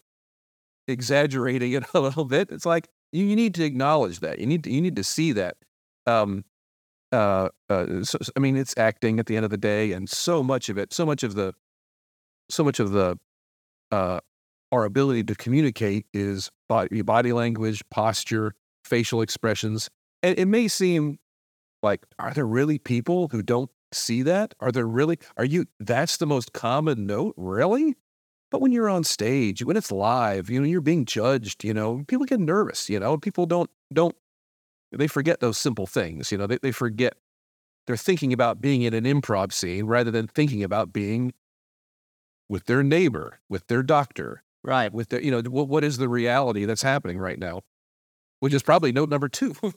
[0.89, 2.51] exaggerating it a little bit.
[2.51, 4.39] It's like you, you need to acknowledge that.
[4.39, 5.57] You need to, you need to see that.
[6.07, 6.45] Um,
[7.13, 10.43] uh, uh, so, I mean, it's acting at the end of the day, and so
[10.43, 11.55] much of it, so much of the,
[12.51, 13.19] so much of the,
[13.91, 14.21] uh,
[14.73, 19.91] our ability to communicate is body, body language, posture, facial expressions.
[20.23, 21.19] And it may seem
[21.83, 24.55] like, are there really people who don't see that?
[24.61, 27.35] Are there really, are you, that's the most common note?
[27.37, 27.97] Really?
[28.51, 32.05] But when you're on stage, when it's live, you know, you're being judged, you know,
[32.07, 34.15] people get nervous, you know, people don't, don't,
[35.01, 37.15] they forget those simple things, you know, they, they forget,
[37.87, 41.33] they're thinking about being in an improv scene rather than thinking about being
[42.49, 44.93] with their neighbor, with their doctor, Right.
[44.93, 47.63] with their, you know, what, what is the reality that's happening right now?
[48.41, 49.55] Which is probably note number two.
[49.63, 49.77] A-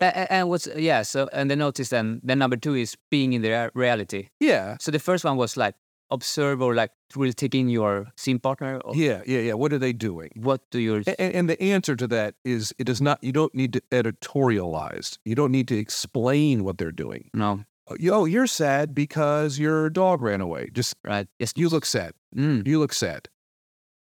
[0.00, 1.02] a- And what's yeah?
[1.02, 4.28] So and the notice then then number two is being in the reality.
[4.40, 4.76] yeah.
[4.80, 5.74] So the first one was like
[6.10, 8.80] observe or like really take in your scene partner.
[8.84, 9.22] Or Yeah.
[9.26, 9.40] Yeah.
[9.40, 9.52] Yeah.
[9.54, 10.30] What are they doing?
[10.36, 11.02] What do you?
[11.18, 15.18] And, and the answer to that is it does not, you don't need to editorialize.
[15.24, 17.30] You don't need to explain what they're doing.
[17.34, 20.70] no Oh, Yo, you're sad because your dog ran away.
[20.72, 21.28] Just, right?
[21.38, 21.52] Yes.
[21.54, 22.14] you look sad.
[22.34, 22.66] Mm.
[22.66, 23.28] You look sad.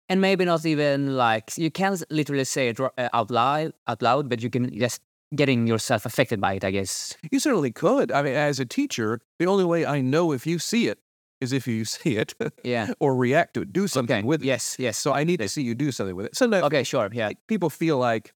[0.09, 4.31] And maybe not even like you can't literally say it uh, out loud, out loud,
[4.31, 5.03] but you can just
[5.35, 6.65] getting yourself affected by it.
[6.65, 7.15] I guess.
[7.31, 8.11] You certainly could.
[8.11, 10.99] I mean, as a teacher, the only way I know if you see it
[11.41, 12.93] is if you see it Yeah.
[13.01, 14.27] or react to it, do something Okay.
[14.27, 14.47] with it.
[14.47, 14.77] Yes.
[14.79, 14.99] Yes.
[14.99, 16.37] So I need to see you do something with it.
[16.37, 16.83] Sometimes Okay.
[16.85, 17.09] Sure.
[17.13, 17.31] Yeah.
[17.47, 18.33] people feel like,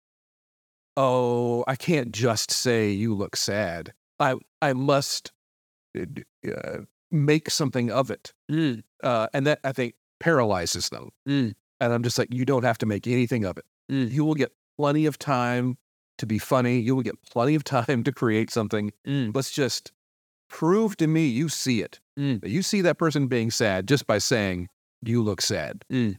[0.97, 3.93] oh, I can't just say you look sad.
[4.21, 5.33] I I must
[5.99, 6.05] uh,
[6.49, 6.79] uh,
[7.11, 8.83] make something of it, Mm.
[9.03, 11.11] uh, and that I think paralyzes them.
[11.29, 11.55] Mm.
[11.81, 13.65] And I'm just like, you don't have to make anything of it.
[13.91, 14.11] Mm.
[14.13, 15.77] You will get plenty of time
[16.19, 16.79] to be funny.
[16.79, 18.93] You will get plenty of time to create something.
[19.07, 19.35] Mm.
[19.35, 19.91] Let's just
[20.53, 21.99] prove to me you see it.
[22.19, 22.47] Mm.
[22.47, 24.69] You see that person being sad just by saying
[25.03, 26.19] you look sad Mm.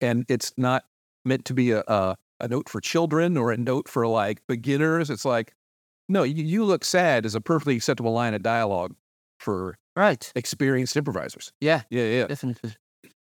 [0.00, 0.84] and it's not
[1.24, 5.08] meant to be a, a a note for children or a note for like beginners.
[5.10, 5.54] It's like,
[6.08, 8.94] no, you, you look sad is a perfectly acceptable line of dialogue
[9.38, 10.32] for Right.
[10.34, 11.52] experienced improvisers.
[11.60, 11.82] Yeah.
[11.90, 12.72] Yeah, yeah, Definitely.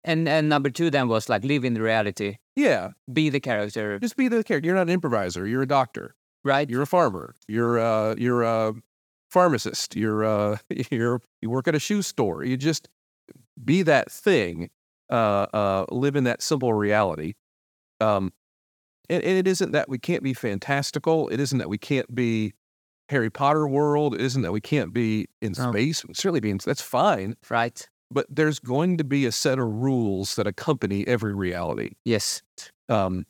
[0.04, 2.92] And and number two then was like live in the reality, yeah.
[3.12, 4.66] be the character, Just be the character.
[4.66, 5.46] You're not an improviser.
[5.46, 6.14] You're a doctor.
[6.44, 6.68] right?
[6.70, 7.34] You're a farmer.
[7.46, 8.74] You're uh you're a
[9.32, 9.96] pharmacist.
[9.96, 10.58] You're uh
[10.90, 12.44] you're you work at a shoe store.
[12.44, 12.88] You just
[13.64, 14.70] be that thing.
[15.10, 17.34] Uh uh live in that simple reality.
[18.00, 18.32] Um
[19.08, 21.28] and, and it isn't that we can't be fantastical.
[21.28, 22.54] It isn't that we can't be
[23.08, 24.14] Harry Potter world.
[24.14, 26.04] It isn't that we can't be in space.
[26.12, 27.36] Certainly be in that's fine.
[27.50, 27.88] right.
[28.10, 32.42] But there's going to be a set of rules that accompany every reality Yes.
[32.90, 33.24] um,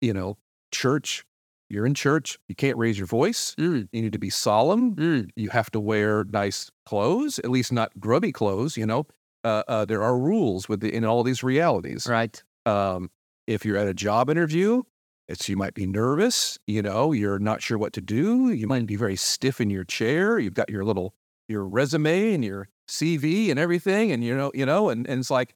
[0.00, 0.36] you know,
[0.72, 1.24] church,
[1.70, 3.54] you're in church, you can't raise your voice.
[3.58, 3.88] Mm.
[3.92, 4.96] You need to be solemn.
[4.96, 5.30] Mm.
[5.36, 8.76] You have to wear nice clothes, at least not grubby clothes.
[8.76, 9.06] You know,
[9.44, 12.06] uh, uh, there are rules with the, in all these realities.
[12.08, 12.42] Right.
[12.66, 13.10] Um,
[13.46, 14.82] if you're at a job interview,
[15.28, 16.58] it's you might be nervous.
[16.66, 18.50] You know, you're not sure what to do.
[18.50, 20.38] You might be very stiff in your chair.
[20.38, 21.14] You've got your little
[21.48, 25.30] your resume and your CV and everything, and you know, you know, and, and it's
[25.30, 25.54] like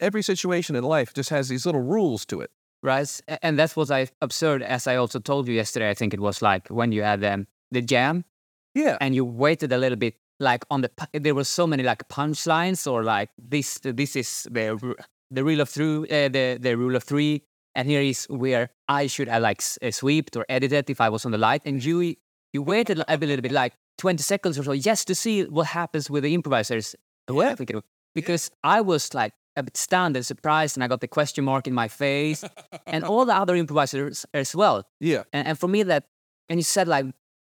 [0.00, 2.50] every situation in life just has these little rules to it.
[2.84, 3.08] Right.
[3.42, 5.88] And that's what I observed, as I also told you yesterday.
[5.88, 8.24] I think it was like when you had um, the jam
[8.74, 8.98] Yeah.
[9.00, 12.86] and you waited a little bit, like on the there were so many like punchlines
[12.86, 14.94] or like this this is the
[15.30, 17.42] the rule of through uh, the the rule of three,
[17.74, 21.24] and here is where I should have like uh, sweeped or edited if I was
[21.24, 22.16] on the light, and you
[22.52, 26.10] you waited a little bit, like twenty seconds or so, just to see what happens
[26.10, 26.94] with the improvisers.
[27.32, 27.54] Yeah.
[28.14, 31.66] Because I was like a bit stunned and surprised, and I got the question mark
[31.66, 32.44] in my face,
[32.86, 34.86] and all the other improvisers as well.
[35.00, 35.24] Yeah.
[35.32, 36.04] And, and for me, that,
[36.48, 37.06] and you said like,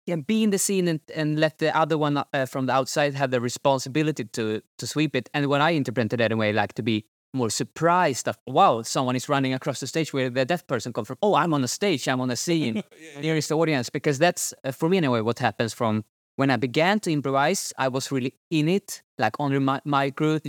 [0.06, 3.14] yeah, be in the scene and, and let the other one uh, from the outside
[3.14, 5.30] have the responsibility to to sweep it.
[5.32, 9.28] And when I interpreted it anyway, like to be more surprised of, wow, someone is
[9.28, 11.18] running across the stage where the deaf person comes from.
[11.20, 12.82] Oh, I'm on the stage, I'm on the scene.
[13.20, 13.90] nearest the audience.
[13.90, 16.04] Because that's, uh, for me anyway, what happens from
[16.36, 20.40] when I began to improvise, I was really in it, like under my micro,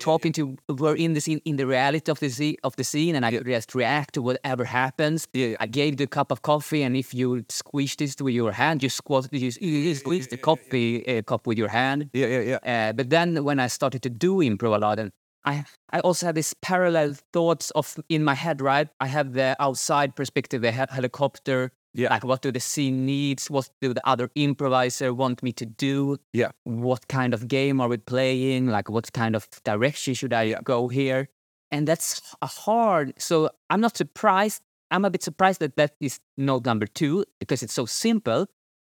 [0.00, 3.14] talking to, we're in the scene, in the reality of the, scene, of the scene,
[3.14, 5.28] and I just react to whatever happens.
[5.34, 5.56] Yeah.
[5.60, 8.88] I gave the cup of coffee, and if you squeeze this with your hand, you
[8.88, 12.10] squat, you, you squeeze the coffee uh, cup with your hand.
[12.12, 12.26] Yeah.
[12.26, 12.58] Yeah.
[12.64, 12.88] Yeah.
[12.88, 15.12] Uh, but then when I started to do improv a lot, and
[15.44, 18.88] I I also had this parallel thoughts of in my head, right?
[19.00, 21.72] I have the outside perspective, the he- helicopter.
[21.96, 22.10] Yeah.
[22.10, 23.50] Like what do the scene needs?
[23.50, 26.18] What do the other improviser want me to do?
[26.32, 26.50] Yeah.
[26.64, 28.66] What kind of game are we playing?
[28.66, 31.28] Like what kind of direction should I go here?
[31.70, 33.14] And that's a hard.
[33.18, 34.60] So I'm not surprised.
[34.90, 38.46] I'm a bit surprised that that is note number two because it's so simple,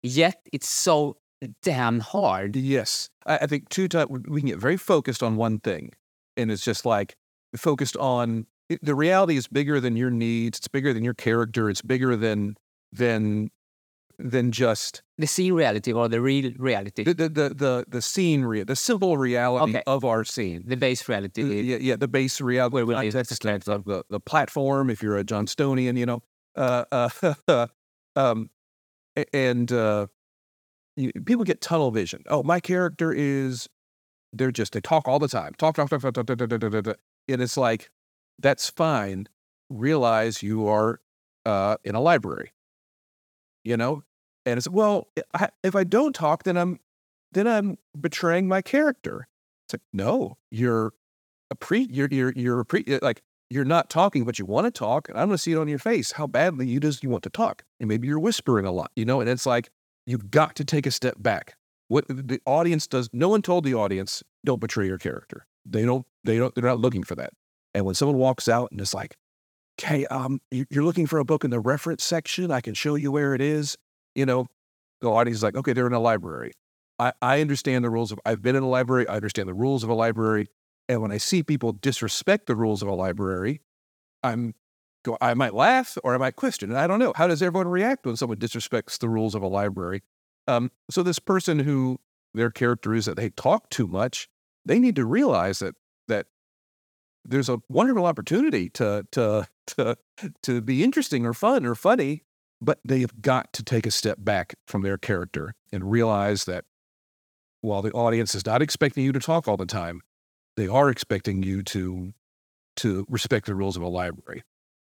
[0.04, 1.18] yet it's so
[1.64, 2.56] damn hard.
[2.56, 3.10] Yes.
[3.26, 5.92] I, I think two times we can get very focused on one thing.
[6.38, 7.16] And it's just like
[7.58, 8.46] focused on
[8.82, 10.60] the reality is bigger than your needs.
[10.60, 11.70] It's bigger than your character.
[11.70, 12.56] It's bigger than
[12.91, 13.49] than
[14.23, 17.04] than just the scene reality or the real reality.
[17.04, 19.84] The the the the, the scene real, the simple reality okay.
[19.88, 20.63] of our scene.
[20.65, 21.43] The base reality.
[21.43, 22.73] The, yeah, yeah, the base reality.
[22.73, 24.89] Where we context of the, the platform.
[24.89, 26.23] If you're a Johnstonian, you know,
[26.56, 27.67] uh, uh,
[28.15, 28.49] um,
[29.34, 30.08] and uh,
[30.95, 32.23] you, people get tunnel vision.
[32.27, 33.67] Oh, my character is.
[34.34, 35.54] They're just they talk all the time.
[35.58, 36.27] Talk talk talk talk talk.
[36.27, 36.97] talk, talk, talk, talk, talk.
[37.27, 37.89] And it's like,
[38.39, 39.27] that's fine.
[39.69, 41.01] Realize you are
[41.45, 42.51] uh, in a library
[43.63, 44.04] you know,
[44.45, 46.80] and it's well, I, if I don't talk, then I'm
[47.32, 49.28] then I'm betraying my character.
[49.65, 50.93] It's like no, you're
[51.50, 54.71] a pre, you're you're you're a pre, like you're not talking, but you want to
[54.71, 57.10] talk, and I'm going to see it on your face how badly you just you
[57.10, 59.69] want to talk, and maybe you're whispering a lot, you know, and it's like
[60.06, 61.56] you've got to take a step back.
[61.88, 65.45] What the audience does, no one told the audience don't betray your character.
[65.65, 67.34] They don't, they don't, they're not looking for that.
[67.74, 69.17] And when someone walks out and it's like,
[69.84, 72.96] okay, um, you- you're looking for a book in the reference section, I can show
[72.96, 73.78] you where it is.
[74.15, 74.48] You know,
[75.02, 76.52] the audience is like, okay, they're in a library.
[77.00, 79.84] I, I understand the rules of, I've been in a library, I understand the rules
[79.84, 80.48] of a library.
[80.88, 83.62] And when I see people disrespect the rules of a library,
[84.24, 84.54] I'm
[85.20, 86.70] I might laugh or I might question.
[86.70, 87.13] And I don't know.
[87.15, 90.04] How does everyone react when someone disrespects the rules of a library?
[90.48, 92.00] Um, so this person who
[92.36, 94.28] their character is that they talk too much,
[94.65, 95.76] they need to realize that
[96.08, 96.28] that
[97.26, 99.98] there's a wonderful opportunity to to to
[100.44, 102.24] to be interesting or fun or funny,
[102.62, 106.66] but they've got to take a step back from their character and realize that
[107.62, 110.02] while the audience is not expecting you to talk all the time,
[110.58, 112.14] they are expecting you to
[112.78, 114.44] to respect the rules of a library.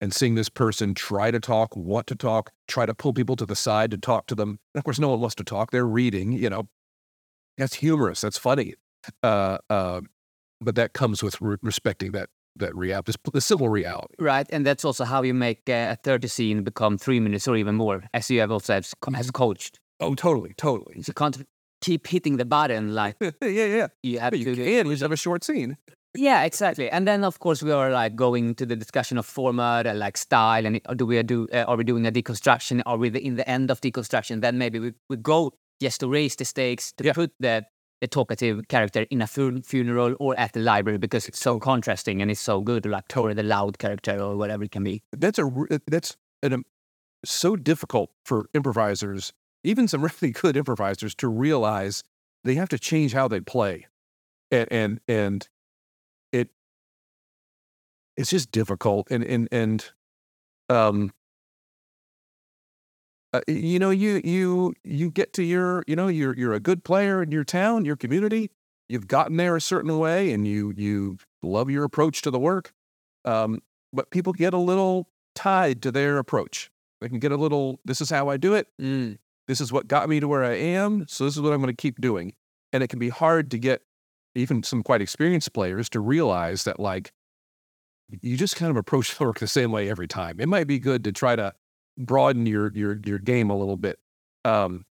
[0.00, 3.46] And seeing this person try to talk, want to talk, try to pull people to
[3.46, 4.58] the side to talk to them.
[4.74, 5.70] Of course, no one wants to talk.
[5.70, 6.68] They're reading, you know.
[7.56, 8.20] That's humorous.
[8.20, 8.74] That's funny.
[9.22, 10.00] Uh, uh,
[10.64, 14.14] but that comes with re- respecting that that reality, the simple reality.
[14.18, 17.56] Right, and that's also how you make uh, a 30 scene become three minutes or
[17.56, 19.78] even more, as you have also has, has coached.
[20.00, 21.02] Oh, totally, totally.
[21.06, 21.46] You can't
[21.80, 23.30] keep hitting the button like yeah,
[23.78, 23.86] yeah.
[24.02, 24.64] you have But you to.
[24.64, 24.90] can.
[24.90, 25.76] Just have a short scene.
[26.14, 26.90] Yeah, exactly.
[26.90, 30.18] And then of course we are like going to the discussion of format and like
[30.18, 32.82] style, and do we do uh, are we doing a deconstruction?
[32.84, 34.42] Are we the, in the end of deconstruction?
[34.42, 37.14] Then maybe we, we go just to raise the stakes to Yeah.
[37.14, 37.64] put the
[38.02, 42.20] the talkative character in a fun- funeral or at the library because it's so contrasting
[42.20, 45.04] and it's so good, like or the loud character or whatever it can be.
[45.12, 45.48] That's a
[45.86, 46.64] that's an, um,
[47.24, 52.02] so difficult for improvisers, even some really good improvisers, to realize
[52.42, 53.86] they have to change how they play,
[54.50, 55.48] and and and
[56.32, 56.50] it
[58.16, 59.92] it's just difficult, and and and
[60.68, 61.12] um.
[63.32, 66.84] Uh, you know, you you you get to your, you know, you're you're a good
[66.84, 68.50] player in your town, your community.
[68.88, 72.72] You've gotten there a certain way, and you you love your approach to the work.
[73.24, 73.60] Um,
[73.92, 76.70] but people get a little tied to their approach.
[77.00, 78.68] They can get a little, this is how I do it.
[78.80, 79.18] Mm.
[79.48, 81.04] This is what got me to where I am.
[81.08, 82.34] So this is what I'm going to keep doing.
[82.72, 83.82] And it can be hard to get
[84.34, 87.12] even some quite experienced players to realize that, like,
[88.20, 90.40] you just kind of approach the work the same way every time.
[90.40, 91.52] It might be good to try to
[91.98, 93.98] broaden your your your game a little bit.
[94.44, 94.84] Um,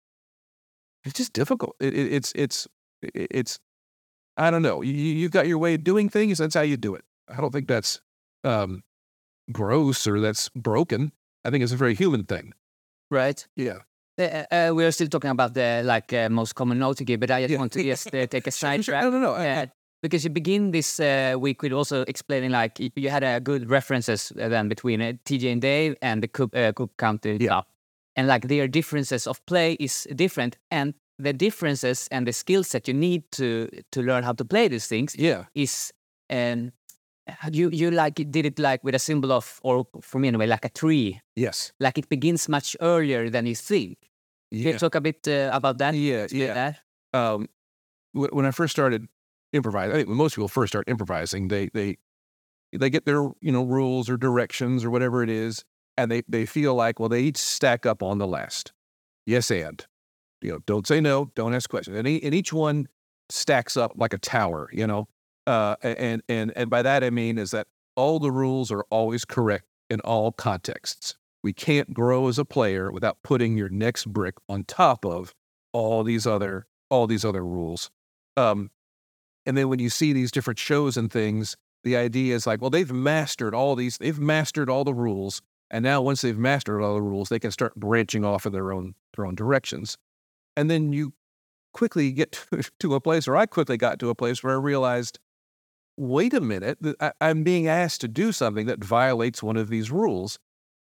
[1.06, 1.76] it's just difficult.
[1.80, 2.68] It, it, it's it's
[3.02, 3.60] it's
[4.38, 4.82] I don't know.
[4.82, 6.38] You, you- you've got your way of doing things.
[6.38, 7.04] That's how you do it.
[7.28, 8.02] I don't think that's
[8.44, 8.84] um,
[9.52, 11.12] gross or that's broken.
[11.46, 12.54] I think it's a very human thing.
[13.12, 13.46] Right.
[13.56, 13.80] Yeah.
[14.20, 17.42] Uh, uh, we are still talking about the like uh, most common Naughty but I
[17.44, 17.60] just Yeah.
[17.60, 19.04] want to just uh, take a side track.
[19.04, 19.34] No, no, no.
[19.34, 19.66] I- Uh,
[20.02, 24.32] because you begin this uh, week with also explaining like you had a good references
[24.40, 27.62] uh, then between uh, TJ and Dave and the Cook, uh, Cook County Yeah.
[28.16, 32.88] and like their differences of play is different, and the differences and the skill set
[32.88, 35.46] you need to to learn how to play these things yeah.
[35.54, 35.92] is
[36.30, 36.72] um,
[37.52, 40.66] you you like did it like with a symbol of or for me anyway like
[40.66, 41.74] a tree, Yes.
[41.80, 43.98] like it begins much earlier than you think.
[44.52, 44.72] Can Yeah.
[44.74, 45.94] you talk a bit uh, about that?
[45.94, 46.28] Yeah.
[46.32, 46.54] Yeah.
[46.54, 46.80] that?
[47.14, 47.48] um,
[48.14, 49.08] when I first started
[49.54, 51.98] improvising, I think when most people first start improvising, they they
[52.74, 55.64] they get their you know rules or directions or whatever it is,
[55.98, 58.74] and they they feel like well they each stack up on the last.
[59.26, 59.86] Yes, and
[60.42, 62.88] you know don't say no, don't ask questions, and, and each one
[63.30, 65.08] stacks up like a tower, you know.
[65.48, 69.26] Uh, and and and by that I mean is that all the rules are always
[69.26, 71.16] correct in all contexts.
[71.44, 75.34] We can't grow as a player without putting your next brick on top of
[75.74, 77.90] all these other all these other rules.
[78.36, 78.72] Um,
[79.50, 82.70] and then when you see these different shows and things, the idea is like, well,
[82.70, 85.42] they've mastered all these, they've mastered all the rules,
[85.72, 88.72] and now once they've mastered all the rules, they can start branching off in their
[88.72, 89.98] own their own directions.
[90.56, 91.14] And then you
[91.74, 94.60] quickly get to, to a place, or I quickly got to a place where I
[94.60, 95.18] realized,
[95.98, 99.90] wait a minute, I, I'm being asked to do something that violates one of these
[99.90, 100.38] rules.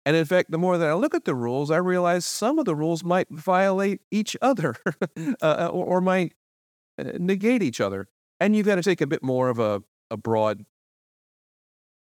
[0.05, 2.63] And in fact, the more that I look at the rules, I realize some of
[2.63, 4.75] the rules might violate each other
[5.41, 6.35] uh, or, or might
[6.97, 8.07] uh, negate each other.
[8.39, 9.81] And you've got to take a bit more of a,
[10.11, 10.65] a broad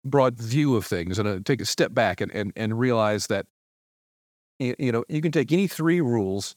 [0.05, 3.45] broad view of things and uh, take a step back and, and, and realize that
[4.57, 6.55] you, you know you can take any three rules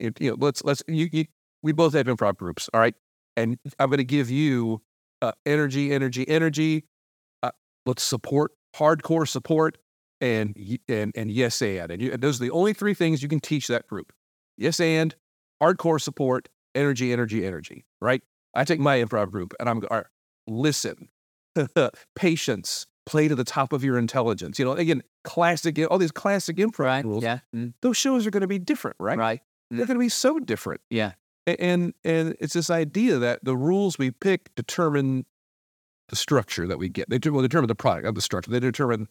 [0.00, 1.24] it, you know let's let's you, you
[1.62, 2.94] we both have improv groups all right?
[3.36, 4.82] And i'm going to give you
[5.22, 6.84] uh, energy energy energy
[7.44, 7.52] uh,
[7.86, 9.78] let's support hardcore support
[10.20, 11.90] and and and yes and.
[11.90, 14.12] And, you, and those are the only three things you can teach that group.
[14.56, 15.14] Yes and
[15.62, 18.22] hardcore support energy energy energy right
[18.56, 20.06] i take my improv group and i'm right,
[20.46, 21.08] listen
[22.16, 24.58] patience, play to the top of your intelligence.
[24.58, 27.04] You know, again, classic, all these classic improv Right.
[27.04, 27.22] rules.
[27.22, 27.38] Yeah.
[27.54, 29.16] Mm, Those shows are going to be different, right?
[29.18, 29.40] Right.
[29.70, 30.80] They're going to be so different.
[30.90, 31.12] Yeah.
[31.46, 35.26] And and it's this idea that the rules we pick determine
[36.08, 37.08] the structure that we get.
[37.10, 38.50] They determine, determine the product, of the structure.
[38.50, 39.08] They determine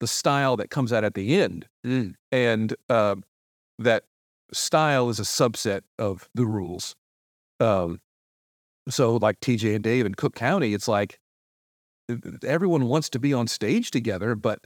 [0.00, 2.14] the style that comes out at the end, Mm.
[2.30, 3.24] and um,
[3.78, 4.04] that
[4.52, 6.94] style is a subset of the rules.
[7.60, 8.00] Um,
[8.88, 11.18] so, like TJ and Dave in Cook County, it's like
[12.10, 14.60] uh, everyone wants to be on stage together, but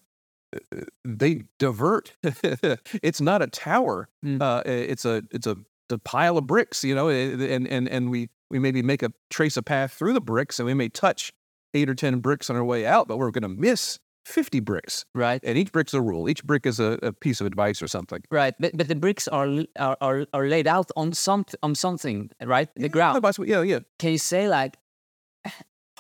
[0.55, 2.13] uh, they divert.
[2.23, 4.09] it's not a tower.
[4.25, 4.43] Mm.
[4.43, 5.57] Uh, it's a it's a,
[5.91, 9.57] a pile of bricks, you know, and and and we we maybe make a trace
[9.57, 11.33] a path through the bricks, and we may touch
[11.73, 15.05] eight or ten bricks on our way out, but we're going to miss fifty bricks.
[15.15, 15.41] Right.
[15.45, 16.29] And each brick's a rule.
[16.29, 18.23] Each brick is a, a piece of advice or something.
[18.31, 18.55] Right.
[18.59, 22.69] But, but the bricks are, are are are laid out on some on something, right?
[22.77, 23.25] The ground.
[23.45, 23.81] Yeah, yeah.
[23.99, 24.77] Can you say like,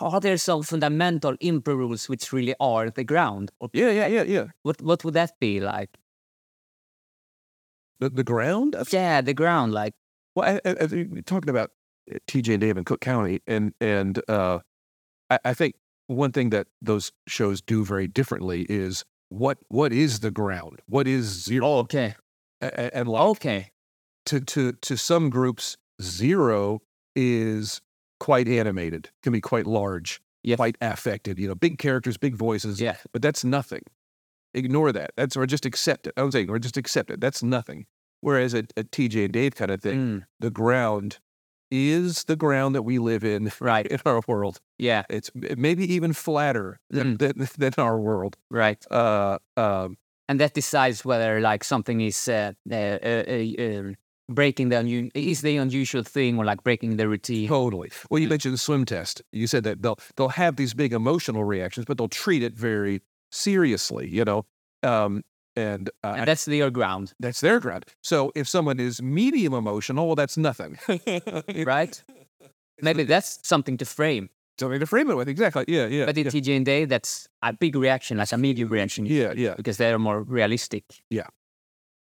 [0.01, 3.51] are there some fundamental improv rules which really are the ground?
[3.61, 4.47] Or Yeah, yeah, yeah, yeah.
[4.63, 5.91] what what would that be like?
[8.01, 8.77] The, the ground?
[8.91, 9.73] Yeah, the ground.
[9.73, 9.93] Like,
[10.35, 11.71] Well, I, I, I, talking about
[12.11, 14.61] uh, TJ and Dave in Cook County, and and uh,
[15.29, 15.75] I, I think
[16.15, 20.81] one thing that those shows do very differently is what what is the ground?
[20.87, 21.67] What is zero?
[21.67, 22.15] Oh, okay,
[22.61, 23.71] A- And like okay,
[24.27, 26.81] to to to some groups, zero
[27.17, 27.81] is
[28.19, 30.57] quite animated, can be quite large, Yeah.
[30.57, 31.39] quite affected.
[31.39, 32.81] You know, big characters, big voices.
[32.81, 33.83] yeah, but that's nothing.
[34.53, 35.13] Ignore that.
[35.17, 36.15] That's or just accept it.
[36.17, 37.21] I don't say ignore, just accept it.
[37.21, 37.87] That's nothing.
[38.21, 41.19] Whereas a, a TJ and Dave kind of thing, Mm, the ground
[41.71, 44.61] is the ground that we live in right, in our world.
[44.79, 48.37] yeah, It's maybe even flatter than, than, than our world.
[48.51, 48.85] right.
[48.91, 49.97] Uh, um,
[50.29, 53.97] And that decides whether like something is uh, uh, uh, uh, um,
[54.29, 57.49] breaking the unu- is the unusual thing or like breaking the routine.
[57.49, 57.91] totally.
[58.11, 59.23] Well, you mentioned the swim test.
[59.33, 63.01] You said that they'll they'll have these big emotional reactions, but they'll treat it very
[63.33, 64.09] seriously.
[64.09, 64.47] You know,
[64.83, 65.23] um,
[65.61, 67.85] and, uh, And that's their ground, that's their ground.
[68.03, 70.79] So if someone is medium emotional, well, that's nothing.
[71.67, 72.03] right?
[72.83, 74.31] Maybe that's something to frame.
[74.59, 75.29] Something to frame it with.
[75.29, 75.65] Exactly.
[75.69, 75.87] Yeah.
[75.87, 76.07] Yeah.
[76.07, 76.31] But in yeah.
[76.31, 79.07] TJ and Dave, that's a big reaction, like a medium reaction.
[79.07, 79.33] yeah.
[79.35, 79.55] Yeah.
[79.55, 80.85] Because they're more realistic.
[81.09, 81.27] Yeah.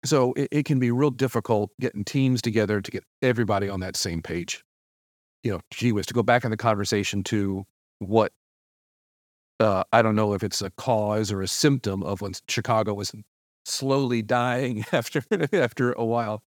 [0.05, 3.95] So it, it can be real difficult getting teams together to get everybody on that
[3.95, 4.63] same page.
[5.43, 7.65] You know, gee whiz, to go back in the conversation to
[7.99, 8.31] what
[9.59, 13.13] uh, I don't know if it's a cause or a symptom of when Chicago was
[13.67, 16.43] slowly dying after after a while.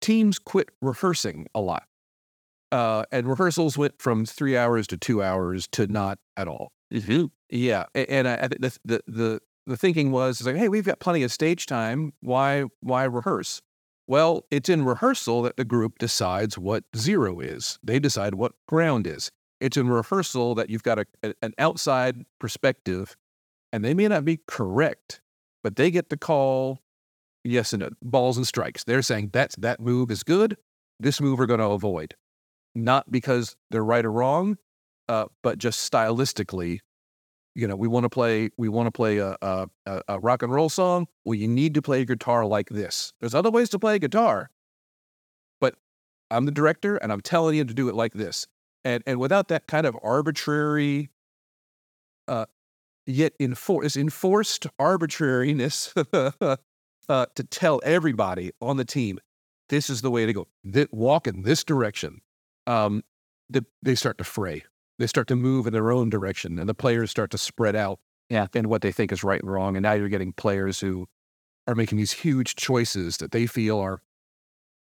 [0.00, 1.84] Teams quit rehearsing a lot,
[2.72, 6.72] uh, and rehearsals went from three hours to two hours to not at all.
[7.50, 11.22] Yeah, a- and I, the, the the the thinking was like, hey, we've got plenty
[11.22, 12.12] of stage time.
[12.20, 13.62] Why why rehearse?
[14.06, 17.78] Well, it's in rehearsal that the group decides what zero is.
[17.82, 19.30] They decide what ground is.
[19.60, 23.16] It's in rehearsal that you've got a- an outside perspective,
[23.72, 25.22] and they may not be correct,
[25.64, 26.80] but they get to call
[27.42, 28.84] yes and no, balls and strikes.
[28.84, 30.56] They're saying that's that move is good.
[31.00, 32.14] This move we're going to avoid,
[32.76, 34.58] not because they're right or wrong,
[35.08, 36.78] uh, but just stylistically
[37.54, 40.42] you know, we want to play, we want to play a, a, a, a rock
[40.42, 41.06] and roll song.
[41.24, 43.12] Well, you need to play a guitar like this.
[43.20, 44.50] There's other ways to play a guitar,
[45.60, 45.76] but
[46.30, 48.46] I'm the director and I'm telling you to do it like this.
[48.84, 51.10] And and without that kind of arbitrary,
[52.28, 52.46] uh,
[53.06, 56.56] yet enforced enforced arbitrariness uh,
[57.08, 59.18] to tell everybody on the team,
[59.68, 60.46] this is the way to go.
[60.70, 62.20] Th- walk in this direction.
[62.66, 63.02] Um,
[63.50, 64.64] the, they start to fray
[64.98, 67.98] they start to move in their own direction and the players start to spread out
[68.30, 68.46] Yeah.
[68.54, 69.76] in what they think is right and wrong.
[69.76, 71.08] And now you're getting players who
[71.66, 74.02] are making these huge choices that they feel are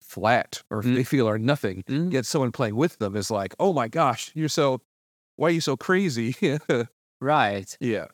[0.00, 0.94] flat or Mm.
[0.94, 1.82] they feel are nothing.
[1.88, 2.10] Mm.
[2.12, 4.80] Yet someone playing with them is like, oh my gosh, you're so,
[5.36, 6.34] why are you so crazy?
[7.20, 7.76] Right.
[7.80, 8.06] yeah.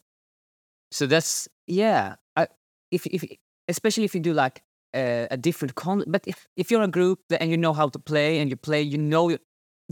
[0.90, 2.16] So that's yeah.
[2.36, 2.46] I,
[2.90, 3.24] if if
[3.68, 4.62] especially if you do like
[4.94, 7.88] uh, a different con, but if, if you're a group that, and you know how
[7.88, 9.36] to play and you play, you know.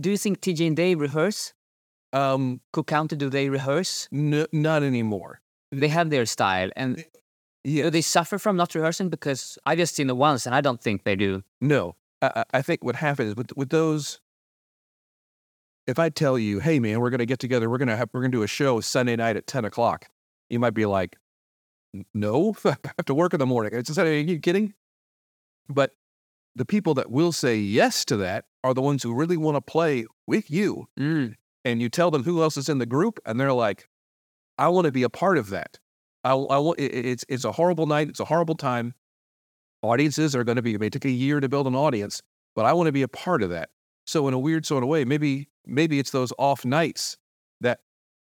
[0.01, 1.53] Do you think TJ and Dave rehearse?
[2.15, 4.09] Um, Cook County, do they rehearse?
[4.13, 5.41] n- not anymore.
[5.71, 7.05] They have their style, and
[7.65, 7.85] Yeah.
[7.85, 9.09] Do they suffer from not rehearsing?
[9.11, 11.43] Because I just seen it once, and I don't think they do.
[11.61, 14.21] No, I, I I think what happens with with those.
[15.87, 17.69] If I tell you, "Hey, man, we're gonna get together.
[17.69, 20.09] We're gonna have we're gonna do a show Sunday night at ten o'clock,"
[20.49, 21.17] you might be like,
[22.15, 24.19] "No, I have to work in the morning." It's Sunday.
[24.21, 24.75] Are you kidding?
[25.69, 25.93] But
[26.55, 29.61] the people that will say yes to that are the ones who really want to
[29.61, 31.35] play with you, Mm.
[31.65, 33.89] and you tell them who else is in the group, and they're like,
[34.59, 35.79] "I want to be a part of that."
[36.25, 36.79] I, I want.
[36.79, 38.09] it- it- it's it's a horrible night.
[38.09, 38.95] It's a horrible time.
[39.83, 40.75] Audiences are going to be.
[40.75, 42.23] It may take a year to build an audience,
[42.55, 43.71] but I want to be a part of that.
[44.07, 47.17] So in a weird sort of way, maybe maybe it's those off nights
[47.61, 47.81] that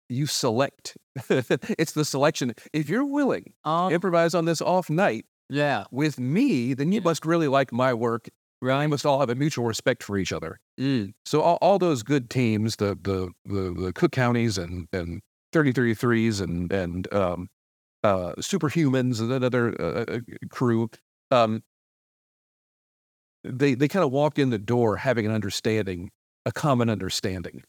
[0.08, 0.96] you select.
[1.28, 2.54] it's the selection.
[2.72, 5.84] If you're willing, Oh, improvise on this off night yeah.
[5.90, 8.28] with me, then you must really like my work.
[8.60, 10.58] We must all have a mutual respect for each other.
[10.80, 11.12] Mm.
[11.26, 15.20] So all, all those good teams, the the the, the Cook counties and and
[15.52, 17.48] 3033s and and um,
[18.02, 20.18] uh, superhumans and another uh, uh,
[20.50, 20.88] crew,
[21.30, 21.62] um,
[23.44, 26.10] they they kind of walk in the door having an understanding,
[26.46, 27.62] a common understanding,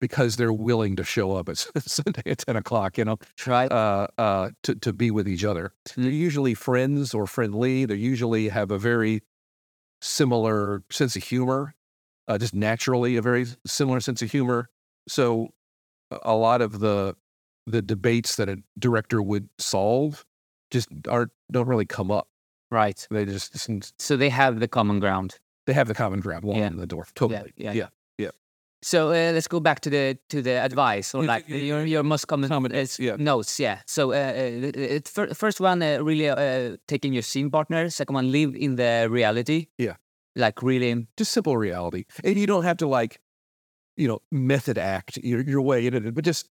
[0.00, 2.96] because they're willing to show up at Sunday at ten o'clock.
[2.98, 3.70] You know, Right.
[3.70, 5.72] uh, uh, to to be with each other.
[5.96, 7.84] They're usually friends or friendly.
[7.86, 9.22] They usually have a very
[10.00, 11.74] similar sense of humor,
[12.28, 14.68] uh, just naturally a very similar sense of humor.
[15.08, 15.48] So
[16.10, 17.16] a- a lot of the
[17.66, 20.24] the debates that a director would solve
[20.70, 22.28] just aren't don't really come up.
[22.70, 23.06] Right.
[23.10, 25.38] They just So they have the common ground.
[25.66, 26.68] they have the common ground walking Yeah.
[26.70, 27.06] in the door.
[27.14, 27.52] Totally.
[27.56, 27.88] yeah, yeah.
[28.82, 31.84] So uh, let's go back to the to the advice or Yeah, like yeah, your
[31.86, 33.16] your most common Common- is yeah.
[33.18, 33.58] notes.
[33.58, 33.80] Yeah.
[33.86, 37.88] So uh, uh, it, fir- first one uh, really uh, taking your scene partner.
[37.90, 39.66] Second one live in the reality.
[39.78, 39.96] Yeah.
[40.36, 41.06] Like really.
[41.16, 42.04] just simple reality.
[42.22, 43.18] And you don't have to like,
[43.96, 46.48] you know, method act your, your way into it, but just,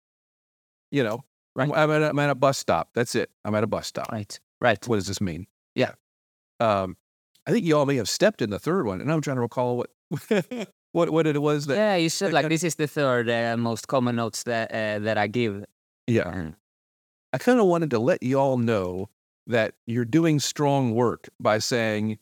[0.92, 1.24] you know,
[1.56, 1.70] Right.
[1.76, 2.90] I'm, at a, I'm at a bus stop.
[2.96, 3.30] That's it.
[3.46, 4.12] I'm at a bus stop.
[4.12, 4.40] Right.
[4.62, 4.88] Right.
[4.88, 5.46] What does this mean?
[5.76, 5.92] Yeah.
[6.60, 6.98] Um,
[7.46, 9.42] I think you all may have stepped in the third one, and I'm trying to
[9.42, 9.90] recall what
[10.94, 11.76] what what it was that.
[11.76, 15.18] Yeah, you said like this is the third uh, most common notes that uh, that
[15.18, 15.66] I give.
[16.08, 16.52] Yeah.
[17.34, 19.10] I kind of wanted to let you all know
[19.48, 22.20] that you're doing strong work by saying,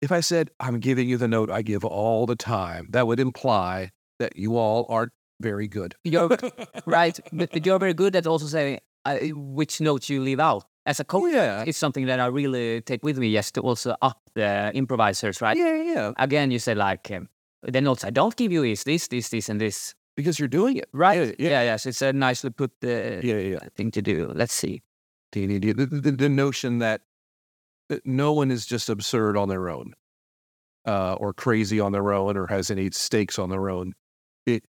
[0.00, 3.20] if I said I'm giving you the note I give all the time, that would
[3.20, 5.94] imply that you all aren't very good.
[6.04, 6.28] You're
[6.86, 10.64] right, but, but you're very good at also saying uh, which notes you leave out.
[10.88, 13.60] As a Oh coach, yeah, it's something that I really take with me, just to
[13.60, 15.40] also up the improvisers.
[15.42, 15.56] Right.
[15.56, 16.12] yeah, yeah.
[16.16, 17.28] Again, you say like um,
[17.62, 19.94] the notes I don't give you is this, this, this, and this.
[20.16, 20.88] Because you're doing it.
[20.92, 21.18] Right.
[21.18, 21.48] Yeah, Yeah.
[21.50, 21.62] yeah.
[21.62, 21.86] Yes.
[21.86, 22.88] It's a nicely put uh,
[23.22, 23.58] Yeah, yeah.
[23.76, 24.32] thing to do.
[24.34, 24.82] Let's see.
[25.32, 27.02] The, the, the, the, the notion that,
[27.90, 29.92] that no one is just absurd on their own,
[30.86, 33.92] uh, or crazy on their own, or has any stakes on their own.
[34.46, 34.64] It,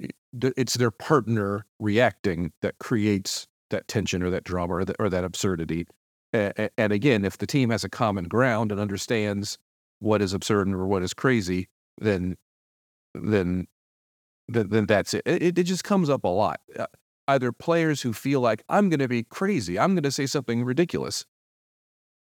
[0.00, 0.12] it
[0.56, 5.24] it's their partner reacting that creates that tension or that drama or that, or that
[5.24, 5.86] absurdity.
[6.32, 9.58] And, and again, if the team has a common ground and understands
[9.98, 11.68] what is absurd or what is crazy,
[11.98, 12.36] then
[13.14, 13.66] then
[14.48, 15.22] then, then that's it.
[15.26, 15.58] it.
[15.58, 16.60] It just comes up a lot.
[16.78, 16.86] Uh,
[17.28, 20.64] Either players who feel like I'm going to be crazy, I'm going to say something
[20.64, 21.24] ridiculous.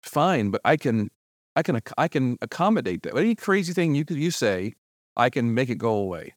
[0.02, 1.10] Fine, but I can
[1.54, 3.16] I can I can accommodate that.
[3.16, 4.74] Any crazy thing you you say,
[5.16, 6.34] I can make it go away.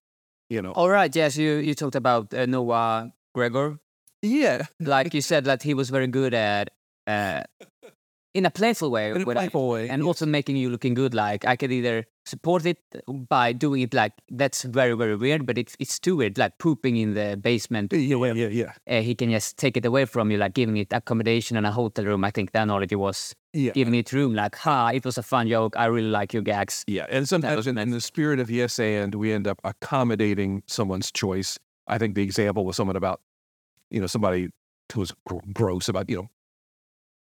[0.50, 0.74] You know.
[0.74, 1.16] All right.
[1.16, 1.38] Yes.
[1.38, 3.80] You you talked about uh, Noah Gregor.
[4.22, 4.66] Yeah.
[4.80, 6.70] Like you said that he was very good at
[7.08, 7.44] uh,
[8.34, 9.12] in a playful way.
[9.12, 9.90] In a playful way.
[9.90, 10.08] and yes.
[10.08, 11.14] also making you looking good.
[11.14, 12.78] Like I could either support it
[13.30, 16.38] by doing it like that's very very weird, but it's it's too weird.
[16.38, 18.98] Like pooping in the basement, yeah, yeah, yeah, yeah.
[18.98, 21.72] uh, he can just take it away from you, like giving it accommodation in a
[21.72, 22.24] hotel room.
[22.24, 23.74] I think that already was Yeah.
[23.74, 24.34] giving it room.
[24.34, 25.76] Like, ha, it was a fun joke.
[25.76, 26.84] I really like your gags.
[26.88, 31.12] Yeah, and sometimes in, in the spirit of yes and, we end up accommodating someone's
[31.12, 31.58] choice.
[31.88, 33.20] I think the example was someone about,
[33.92, 34.50] you know, somebody
[34.94, 36.30] who was gr- gross about, you know,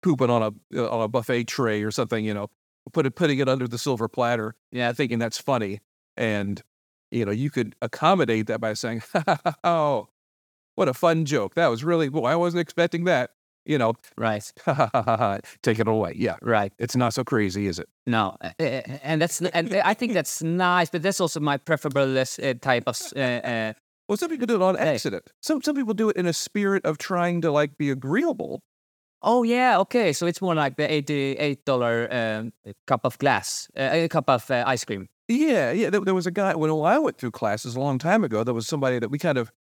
[0.02, 2.24] pooping on a uh, on a buffet tray or something.
[2.24, 2.48] You know,
[2.94, 4.56] put it putting it under the silver platter.
[4.72, 5.82] Yeah, thinking that's funny,
[6.16, 6.62] and
[7.12, 9.04] you know, you could accommodate that by saying,
[9.64, 10.08] "Oh,
[10.76, 11.56] what a fun joke!
[11.56, 12.26] That was really well.
[12.26, 13.32] I wasn't expecting that."
[13.66, 14.52] You know, right,
[15.62, 16.14] take it away.
[16.16, 16.74] Yeah, right.
[16.80, 17.88] it's not so crazy, is it?
[18.08, 22.26] No, and that's and I think that's nice, but that's also my preferable uh,
[22.62, 23.00] type of.
[23.16, 23.74] Uh, uh,
[24.10, 24.96] Well, some people do it on Hey.
[24.96, 25.30] accident.
[25.42, 28.62] Some some people do it in a spirit of trying to like be agreeable.
[29.22, 30.14] oh yeah, okay.
[30.14, 32.52] So it's more like the eighty-eight dollar um,
[32.88, 35.08] cup of glass, uh, a cup of uh, ice cream.
[35.28, 35.90] Yeah, yeah.
[35.92, 38.44] There, there was a guy when I went through classes a long time ago.
[38.44, 39.52] There was somebody that we kind of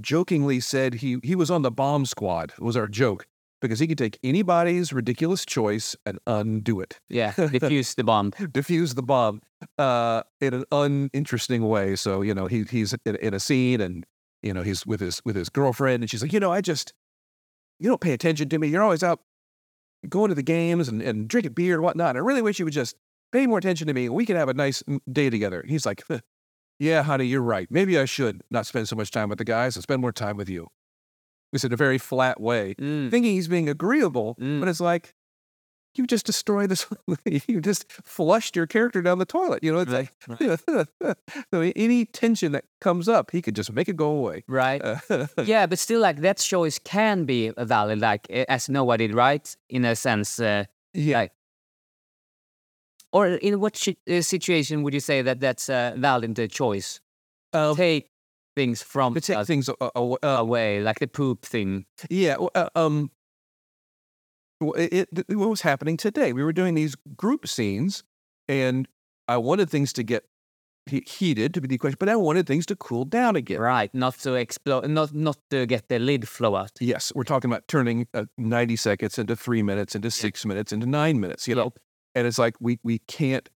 [0.00, 2.52] jokingly said he he was on the bomb squad.
[2.58, 3.26] It Was our joke
[3.64, 8.32] because he could take anybody's ridiculous choice and undo it, Yeah, diffuse the bomb.
[8.52, 9.40] diffuse the bomb
[9.78, 11.96] uh, in an uninteresting way.
[11.96, 14.04] So you know he he's in, in a scene and
[14.42, 16.92] you know he's with his with his girlfriend and she's like, you know, I just
[17.80, 18.68] you don't pay attention to me.
[18.68, 19.20] You're always out
[20.08, 22.16] going to the games and, and drinking beer and whatnot.
[22.16, 22.94] I really wish you would just
[23.32, 24.06] pay more attention to me.
[24.06, 25.60] and We could have a nice mm, day together.
[25.60, 26.20] And he's like, "Huh,
[26.78, 27.66] yeah, honey, you're right.
[27.70, 30.36] Maybe I should not spend so much time with the guys and spend more time
[30.36, 30.68] with you.
[31.54, 33.10] It's in a very flat way, Mm.
[33.10, 34.60] thinking he's being agreeable, Mm.
[34.60, 35.14] but it's like,
[35.96, 36.86] you just destroyed this.
[37.48, 39.62] you just flushed your character down the toilet.
[39.62, 41.16] You know, it's Right, like
[41.52, 44.42] so any tension that comes up, he could just make it go away.
[44.48, 44.82] Right.
[44.82, 49.56] Uh, yeah, but still, like that choice can be valid, like as Noah did, right?
[49.68, 51.32] In a sense, uh, yeah, like,
[53.12, 53.80] or in what
[54.10, 57.00] uh, situation would you say that that's a valid uh, choice?
[57.52, 58.10] um, Take
[58.56, 61.86] things from to take us things uh, away, like the poop thing.
[62.10, 62.36] Yeah.
[62.54, 63.10] Uh, um.
[64.60, 66.32] It, it, what was happening today?
[66.32, 68.02] We were doing these group scenes,
[68.48, 68.88] and
[69.28, 70.24] I wanted things to get
[70.86, 73.60] he- heated to be the question, but I wanted things to cool down again.
[73.60, 76.70] Right, not to explode, not not to get the lid flow out.
[76.80, 80.86] Yes, we're talking about turning uh, ninety seconds into three minutes, into six minutes, into
[80.86, 81.46] nine minutes.
[81.46, 81.64] You Yeah.
[81.64, 81.72] know,
[82.14, 83.50] and it's like we we can't.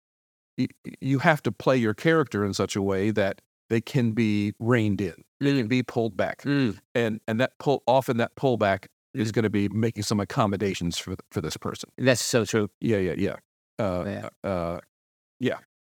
[0.57, 4.11] y- y- You have to play your character in such a way that they can
[4.11, 6.77] be reined in, they can be pulled back, Mm.
[6.93, 11.15] and and that pull often that pullback is going to be making some accommodations for
[11.31, 11.89] for this person.
[11.97, 12.69] That's so true.
[12.81, 13.35] Yeah, yeah, yeah.
[13.79, 14.29] Uh, Yeah.
[14.49, 14.79] uh,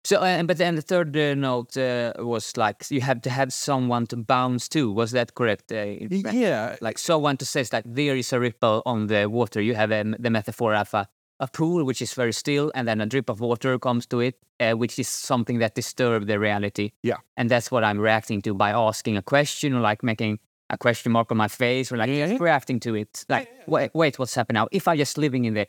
[0.07, 3.51] So, uh, but then the third uh, note uh, was like you have to have
[3.55, 4.93] someone to bounce to.
[4.93, 5.73] Was that correct?
[5.73, 6.37] Uh, in y- French?
[6.37, 9.63] yeah, like someone to say like there is a ripple on the water.
[9.63, 10.95] You have um, the metaphor of
[11.45, 14.35] a, pool which is very still, and then a drip of water comes to it,
[14.61, 16.87] uh, which is something that disturbs the reality.
[17.03, 17.19] Yeah.
[17.37, 20.39] and that's what I'm reacting to by asking a question or like making
[20.71, 23.25] a question mark on my face or like Yeah, reacting to it.
[23.29, 24.69] Like, wait, wait, what's happening now?
[24.73, 25.67] If I'm just living in the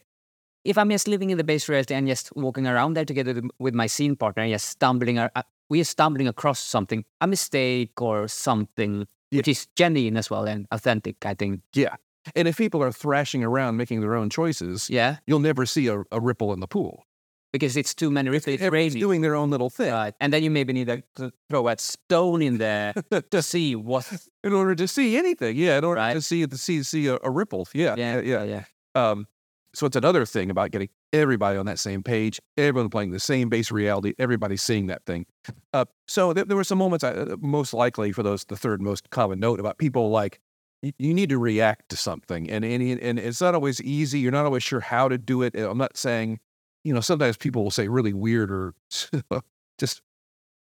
[0.64, 3.52] if I'm just living in the base reality and just walking around there together with-
[3.60, 5.30] with my scene partner and just stumbling, uh,
[5.70, 10.66] we are stumbling across something, a mistake or something, which is genuine as well and
[10.72, 11.62] authentic, I think.
[11.74, 11.96] yeah.
[12.36, 16.04] And if people are thrashing around making their own choices, Yeah, you'll never see a,
[16.12, 17.04] a ripple in the pool.
[17.54, 18.60] because it's too many ripples.
[18.60, 19.92] It's doing their own little thing.
[19.94, 20.14] Right.
[20.20, 22.94] And then you maybe need to throw a stone in there
[23.32, 24.12] to see what.
[24.44, 25.56] in order to see anything.
[25.56, 26.14] Yeah, in order Right.
[26.14, 27.68] to see to see see a, a ripple.
[27.74, 28.64] Yeah, Yeah, yeah, yeah.
[28.96, 29.28] Um,
[29.74, 33.50] so it's another thing about getting everybody on that same page, everyone playing the same
[33.50, 35.26] base reality, everybody seeing that thing.
[35.74, 39.10] Uh, so there, there were some moments, uh, most likely for those, the third most
[39.10, 40.40] common note about people like
[40.86, 44.20] you, you need to react to something, and and and it's not always easy.
[44.20, 45.56] You're not always sure how to do it.
[45.56, 46.40] I'm not saying,
[46.84, 48.74] you know, sometimes people will say really weird or
[49.80, 50.02] just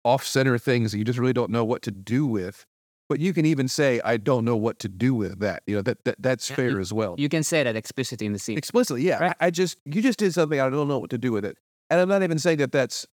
[0.05, 2.65] off center things that you just really don't know what to do with.
[3.09, 5.61] But you can even say, I don't know what to do with that.
[5.67, 7.15] You know, that, that that's Yeah, fair as well.
[7.17, 8.57] You can say that explicitly in the scene.
[8.57, 9.19] Explicitly, yeah.
[9.19, 9.35] Right.
[9.39, 11.57] I, I just, you just did something, I don't know what to do with it.
[11.89, 13.05] And I'm not even saying that that's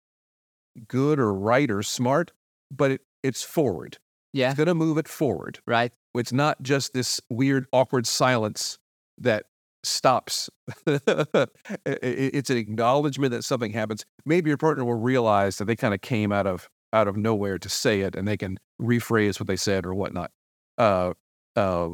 [0.88, 2.32] good or right or smart,
[2.72, 3.98] but it, it's forward.
[4.32, 5.60] Yeah, It's going to move it forward.
[5.66, 5.92] right.
[6.16, 8.78] It's not just this weird, awkward silence
[9.18, 9.46] that
[9.84, 10.50] stops.
[11.86, 14.06] It's an acknowledgement that something happens.
[14.26, 17.60] Maybe your partner will realize that they kind of came out of out of nowhere
[17.60, 20.32] to say it, and they can rephrase what they said or whatnot.
[20.78, 21.14] Uh,
[21.56, 21.90] uh,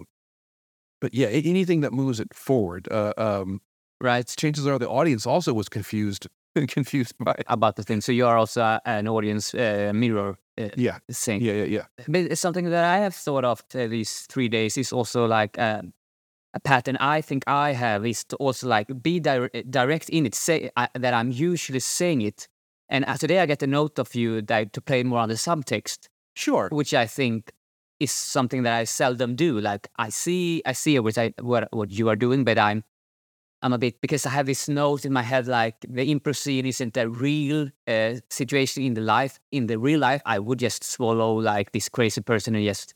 [1.01, 2.87] but yeah, anything that moves it forward.
[2.91, 3.61] Uh, um,
[4.01, 4.27] Right.
[4.37, 6.27] chances are the audience also was confused
[6.67, 7.45] confused by it.
[7.47, 8.01] About the thing.
[8.01, 11.41] So you are also an audience uh, mirror uh, Yeah, thing.
[11.41, 11.85] yeah, yeah, yeah.
[12.07, 15.57] But it's something that I have thought of uh, these three days is also like
[15.59, 15.93] um,
[16.53, 20.35] a pattern I think I have is to also like be dir- direct in it,
[20.35, 22.47] say uh, that I'm usually saying it.
[22.89, 25.35] And uh, today I get a note of you that to play more on the
[25.35, 26.69] subtext, Sure.
[26.71, 27.51] which I think
[27.99, 29.59] is something that I seldom do.
[29.59, 32.83] Like I see, I see what I what what you are doing, but I'm
[33.65, 36.67] I'm a bit because I have this note in my head like the improv scene
[36.67, 39.39] isn't a real uh, situation in the life.
[39.51, 42.93] In the real life, I would just swallow like this crazy person and just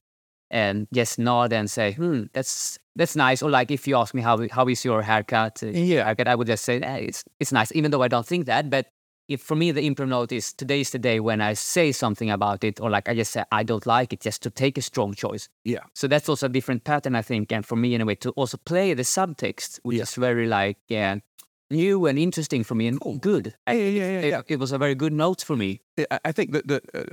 [0.51, 4.22] and just nod and say, "Hmm, that's that's nice." Or like if you ask me
[4.22, 6.05] how how is your haircut, uh, Yeah.
[6.05, 8.70] haircut, I would just say, eh, "It's it's nice," even though I don't think that.
[8.70, 8.86] But
[9.30, 12.64] if for me the improv note is today's the day when I say something about
[12.64, 15.14] it, or like I just say I don't like it, just to take a strong
[15.14, 15.48] choice.
[15.64, 15.84] Yeah.
[15.94, 18.94] So that's also a different pattern, I think, and for me anyway, to also play
[18.96, 20.04] the subtext, which Yeah.
[20.04, 21.20] is very like yeah,
[21.70, 23.54] new and interesting for me and good.
[23.68, 24.40] Yeah, yeah, yeah, yeah.
[24.40, 25.82] It, it was a very good note for me.
[26.12, 27.04] I- I think that the uh,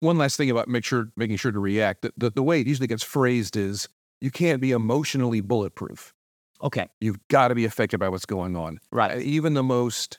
[0.00, 2.02] one last thing about make sure making sure to react.
[2.02, 3.88] The, the, the way it usually gets phrased is
[4.20, 6.12] you can't be emotionally bulletproof.
[6.62, 8.78] Okay, You've got to be affected by what's going on.
[8.92, 9.16] right.
[9.16, 10.18] Uh, Even the most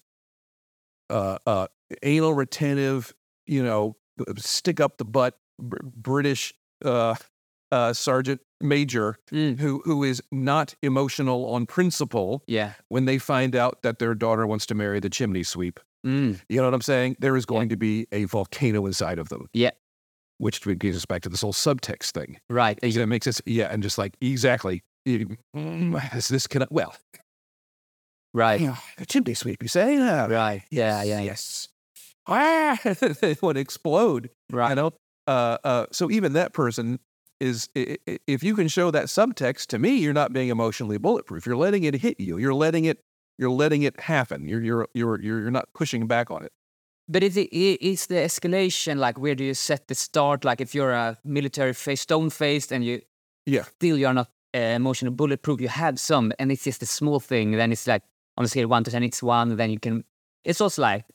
[1.09, 1.67] uh, uh,
[2.03, 3.13] anal retentive,
[3.45, 3.95] you know,
[4.37, 6.53] stick up the butt br- British
[6.83, 7.15] uh,
[7.71, 12.73] uh, sergeant major Mm, who who is not emotional on principle yeah.
[12.87, 15.79] when they find out that their daughter wants to marry the chimney sweep.
[16.05, 17.17] Mm, You know what I'm saying?
[17.19, 19.47] There is going to be a volcano inside of them.
[19.53, 19.71] Yeah.
[20.37, 22.37] Which brings us back to this whole subtext thing.
[22.49, 22.77] right.
[22.83, 24.83] You know, it makes us, yeah, and just like, exactly.
[25.07, 26.71] mm, Is this connect?
[26.71, 26.95] Well,
[28.35, 28.59] Right.
[28.59, 29.95] Yeah, a chimney sweep, you say?
[29.95, 30.27] Yeah.
[30.27, 30.63] Right.
[30.69, 31.03] Yeah.
[31.03, 31.21] Yeah.
[31.21, 31.69] Yes.
[32.27, 32.77] Ah,
[33.21, 34.29] they would explode.
[34.51, 34.69] Right.
[34.69, 34.91] You know.
[35.25, 36.99] Uh, uh, so even that person
[37.39, 41.45] is, if you can show that subtext to me, you're not being emotionally bulletproof.
[41.45, 42.37] You're letting it hit you.
[42.37, 42.99] You're letting it.
[43.37, 44.47] You're letting it happen.
[44.49, 46.51] You're you're you're you're, you're not pushing back on it.
[47.07, 50.43] But is it is the escalation like where do you set the start?
[50.43, 53.01] Like if you're a military face, stone faced, and you
[53.45, 53.63] Yeah.
[53.63, 55.61] still you're not uh, emotional bulletproof.
[55.61, 57.51] You have some, and it's just a small thing.
[57.51, 58.03] Then it's like
[58.37, 59.55] on a scale of one to ten, it's one.
[59.55, 60.03] Then you can.
[60.43, 61.05] It's also like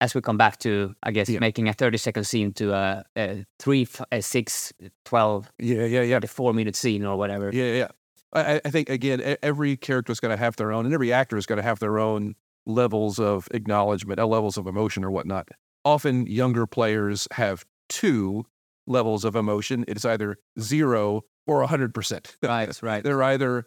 [0.00, 1.40] as we come back to, I guess, Yeah.
[1.40, 4.72] making a thirty second scene to a, a three, f- a six,
[5.04, 6.18] 12, Yeah, yeah, yeah.
[6.20, 7.50] the four minute scene or whatever.
[7.52, 7.88] Yeah, yeah.
[8.32, 11.36] I, I- think again, every character is going to have their own, and every actor
[11.36, 12.34] is going to have their own
[12.66, 15.48] levels of acknowledgement, uh, levels of emotion, or whatnot.
[15.84, 18.44] Often, younger players have two
[18.86, 19.84] levels of emotion.
[19.88, 22.36] It's either zero or hundred percent.
[22.42, 22.70] Right.
[22.82, 23.02] Right.
[23.04, 23.66] They're either,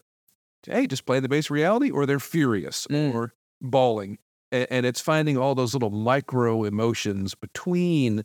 [0.65, 3.13] hey, just play the base reality, or they're furious Mm.
[3.13, 4.17] or bawling,
[4.51, 8.23] and, and it's finding all those little micro emotions between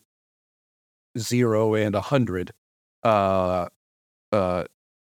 [1.19, 2.53] zero and a hundred.
[3.03, 3.69] Uh,
[4.33, 4.65] uh,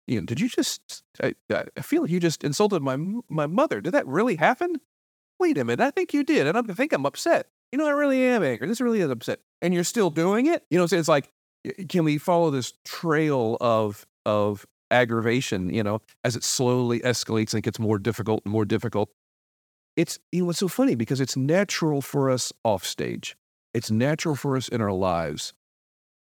[0.07, 1.03] you know, did you just?
[1.21, 2.97] I, I I feel like you just insulted my
[3.29, 3.81] my mother.
[3.81, 4.75] Did that really happen?
[5.39, 7.47] Wait a minute, I think you did, and I'm- think I'm upset.
[7.71, 8.67] You know, I really am angry.
[8.67, 10.63] This really is upset, and you're still doing it.
[10.69, 11.31] You know, so it's like,
[11.89, 15.73] can we follow this trail of of aggravation?
[15.73, 19.09] You know, as it slowly escalates and it gets more difficult and more difficult.
[19.97, 23.35] It's you know, it's so funny because it's natural for us off stage.
[23.73, 25.53] It's natural for us in our lives.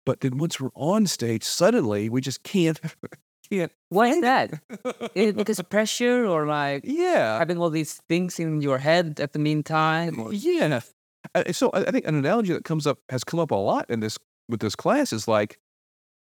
[0.06, 2.80] But then once we're on stage, suddenly we just can't
[3.50, 4.54] can't Why is that?
[5.16, 7.38] Is it because of pressure or like Yeah.
[7.38, 10.20] having all these things in your head at the meantime?
[10.20, 10.34] Or...
[10.34, 10.82] Yeah.
[11.52, 14.18] So I think an analogy that comes up has come up a lot in this
[14.50, 15.58] with this class is like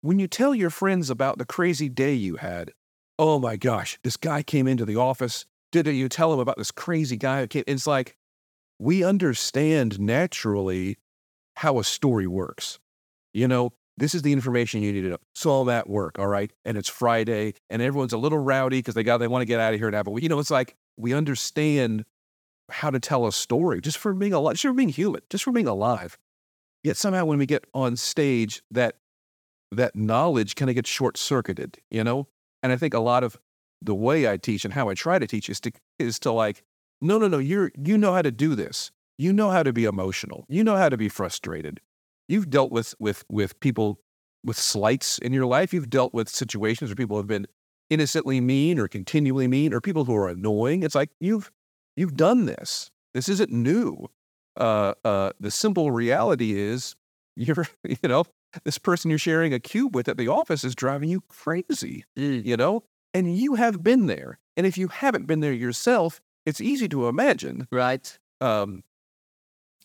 [0.08, 2.72] when you tell your friends about the crazy day you had.
[3.20, 5.46] Oh my gosh, this guy came into the office.
[5.74, 7.66] Did you tell him about this crazy guy who came?
[7.68, 8.16] It's like
[8.80, 10.96] we understand naturally
[11.58, 12.80] how a story works.
[13.34, 15.18] You know, this is the information you need to know.
[15.36, 18.96] So I'm at work, all right, and it's Friday, and everyone's a little rowdy because
[18.96, 20.22] they got they want to get out of here and have a.
[20.22, 22.06] You know, it's like we understand
[22.70, 25.52] how to tell a story just for being alive, just for being human, just for
[25.52, 26.18] being alive.
[26.82, 28.96] Yet somehow when we get on stage, that
[29.72, 32.28] that knowledge kind of gets short circuited, you know.
[32.64, 33.38] And I think a lot of
[33.82, 36.64] the way I teach and how I try to teach is to is to like,
[37.02, 38.92] no, no, no, you're you know how to do this.
[39.18, 40.46] You know how to be emotional.
[40.48, 41.82] You know how to be frustrated.
[42.28, 44.00] You've dealt with with with people
[44.44, 45.74] with slights in your life.
[45.74, 47.48] You've dealt with situations where people have been
[47.90, 50.84] innocently mean or continually mean or people who are annoying.
[50.84, 51.52] It's like you've
[51.96, 52.92] you've done this.
[53.14, 54.08] This isn't new.
[54.56, 56.96] Uh, uh, the simple reality is
[57.36, 58.26] you're you know
[58.64, 62.06] this person you're sharing a cube with at the office is driving you crazy.
[62.18, 62.46] Mm.
[62.46, 62.84] You know,
[63.14, 64.40] and you have been there.
[64.56, 68.18] And if you haven't been there yourself, it's easy to imagine Right.
[68.42, 68.84] um,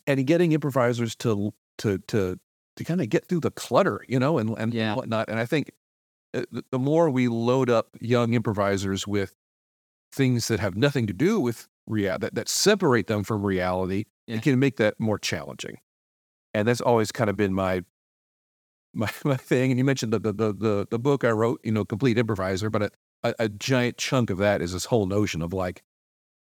[0.06, 2.38] and getting improvisers to to to
[2.76, 4.94] to kind of get through the clutter, you know, and and Yeah.
[4.94, 5.28] whatnot.
[5.28, 5.70] And I think
[6.34, 9.34] uh, the the more we load up young improvisers with
[10.12, 14.36] things that have nothing to do with reality, that, that separate them from reality, Yeah.
[14.36, 15.78] it can make that more challenging.
[16.54, 17.82] And that's always kind of been my
[18.94, 19.70] my my thing.
[19.70, 22.94] And you mentioned the the the the, book I wrote, you know, complete improviser, but
[23.22, 25.82] a, a giant chunk of that is this whole notion of like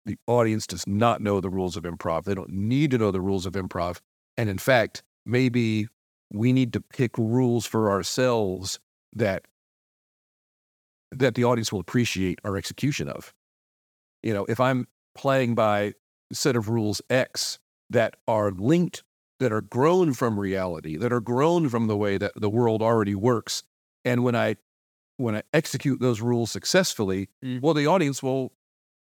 [0.06, 2.24] the audience does not know the rules of improv.
[2.24, 4.00] They don't need to know the rules of improv.
[4.38, 5.88] And in fact, maybe
[6.32, 8.80] we need to pick rules for ourselves
[9.14, 9.46] that
[11.12, 13.34] that the audience will appreciate our execution of.
[14.24, 15.94] You know, if I'm playing by
[16.32, 19.04] set of rules X that are linked,
[19.42, 23.16] that are grown from reality, that are grown from the way that the world already
[23.16, 23.64] works,
[24.06, 24.56] and when I
[25.18, 27.62] when I execute those rules successfully, Mm.
[27.62, 28.54] well, the audience will,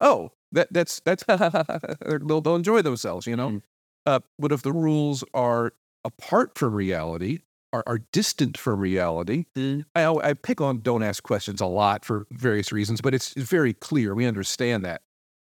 [0.01, 3.49] oh, that that's that's they'll, they'll enjoy themselves, you know.
[3.49, 3.61] Mm.
[4.05, 5.73] Uh, but if the rules are
[6.03, 7.39] apart from reality,
[7.71, 9.85] are, are distant from reality, Mm.
[9.95, 13.49] I, I pick on don't ask questions a lot for various reasons, but it's, it's
[13.49, 14.15] very clear.
[14.15, 15.01] We understand that.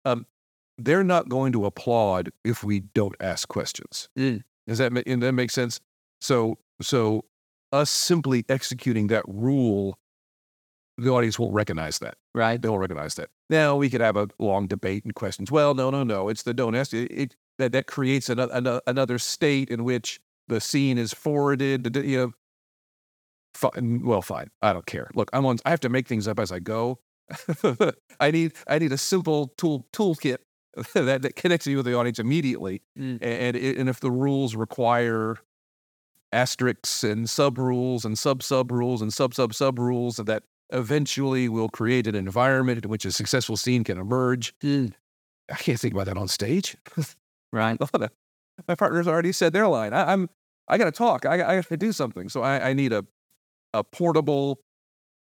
[0.04, 0.26] Um,
[0.78, 4.08] they're not going to applaud if we don't ask questions.
[4.18, 4.42] Mm.
[4.66, 5.80] Does that make, that make sense?
[6.20, 7.24] So, so
[7.72, 9.98] us simply executing that rule,
[10.98, 12.16] the audience won't recognize that.
[12.34, 12.60] Right.
[12.60, 13.30] They won't recognize that.
[13.50, 15.50] Now we could have a long debate and questions.
[15.50, 16.28] Well, no, no, no.
[16.28, 16.94] It's the don't ask.
[16.94, 21.94] It, it that that creates another another state in which the scene is forwarded.
[21.96, 22.32] You know,
[23.54, 24.50] fine, well, fine.
[24.62, 25.10] I don't care.
[25.14, 25.58] Look, I'm on.
[25.64, 27.00] I have to make things up as I go.
[28.20, 30.38] I need I need a simple tool toolkit
[30.94, 32.82] that, that connects you with the audience immediately.
[32.98, 33.18] Mm.
[33.20, 35.36] And and if the rules require
[36.32, 41.48] asterisks and sub rules and sub sub rules and sub sub sub rules that eventually
[41.48, 44.54] will create an environment in which a successful scene can emerge.
[44.60, 44.94] Mm.
[45.50, 46.76] I can't think about that on stage.
[47.52, 47.78] Right.
[48.68, 49.92] My partner's already said their line.
[49.92, 50.30] I, I'm
[50.68, 51.26] I got to talk.
[51.26, 52.30] I, I got to do something.
[52.30, 53.04] So I, I need a
[53.74, 54.60] a portable,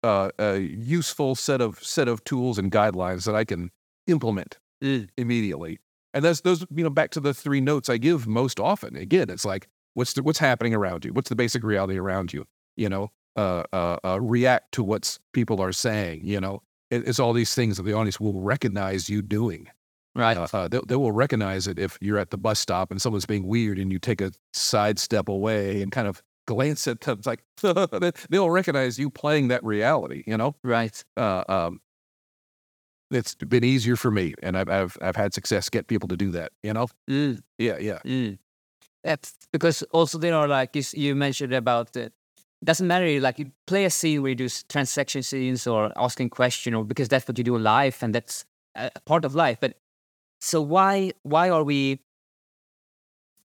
[0.03, 3.71] uh, a useful set of set of tools and guidelines that I can
[4.07, 5.09] implement Mm.
[5.17, 5.79] immediately.
[6.13, 8.95] And that's those you know back to the three notes I give most often.
[8.95, 11.13] Again, it's like what's the, what's happening around you?
[11.13, 12.45] What's the basic reality around you?
[12.75, 16.21] You know, uh, uh, uh, react to what's people are saying.
[16.23, 16.61] You know,
[16.91, 19.67] it, it's all these things that the audience will recognize you doing.
[20.15, 20.37] Right.
[20.37, 23.27] Uh, uh, they, they will recognize it if you're at the bus stop and someone's
[23.27, 27.19] being weird and you take a side step away and kind of glance at them.
[27.19, 30.23] It's like they- they'll recognize you playing that reality.
[30.25, 31.03] You know, right.
[31.17, 31.81] uh, um,
[33.11, 36.31] it's been easier for me, and I've I've I've had success get people to do
[36.31, 36.51] that.
[36.63, 37.41] You know, Mm.
[37.57, 38.37] yeah, yeah, Mm.
[39.03, 42.13] That's because also there are like you, you mentioned about it
[42.63, 46.73] doesn't matter like you play a scene where you do transaction scenes or asking question
[46.73, 48.45] or because that's what you do in life and that's
[48.75, 49.75] a part of life but
[50.41, 51.99] so why why are we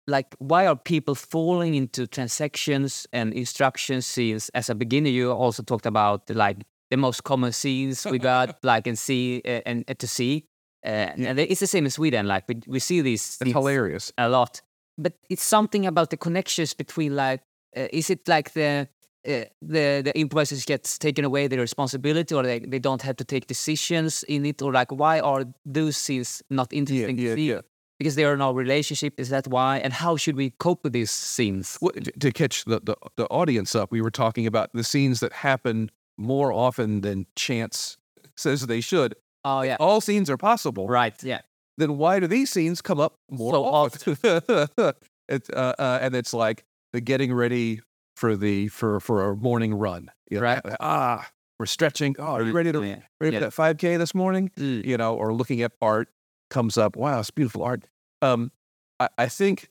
[0.06, 5.62] like why are people falling into transactions and instruction scenes as a beginner you also
[5.62, 6.58] talked about like
[6.90, 10.46] the most common scenes we got like and see uh, and, and to see
[10.86, 14.12] uh, and it's the same in sweden like we, we see these it's hilarious.
[14.18, 14.62] a lot.
[14.96, 17.40] But it's something about the connections between like,
[17.76, 18.88] uh, is it like the
[19.26, 23.24] uh, the the improvisers gets taken away their responsibility, or they, they don't have to
[23.24, 27.50] take decisions in it, or like why are those scenes not interesting yeah, to see?
[27.50, 27.60] yeah.
[27.98, 29.18] Because they are no relationship.
[29.18, 29.78] Is that why?
[29.78, 31.78] And how should we cope with these scenes?
[31.80, 35.20] Well, t- to catch the, the the audience up, we were talking about the scenes
[35.20, 37.96] that happen more often than chance
[38.36, 39.14] says they should.
[39.44, 40.88] Oh yeah, All scenes are possible.
[40.88, 41.14] right.
[41.22, 41.40] Yeah,
[41.78, 44.16] Then why do these scenes come up more So often?
[45.28, 47.80] it's uh, uh, and it's like the getting ready
[48.16, 50.10] for the for for a morning run.
[50.30, 50.62] You know, Right.
[50.80, 52.16] Ah, we're stretching.
[52.18, 53.00] Oh, are you ready to yeah.
[53.20, 53.40] ready Yeah.
[53.40, 54.50] for that five k this morning?
[54.58, 54.84] Mm.
[54.84, 56.08] you know, or looking at art
[56.50, 56.96] comes up.
[56.96, 57.84] Wow, it's beautiful art.
[58.22, 58.50] Um,
[58.98, 59.68] I, I think,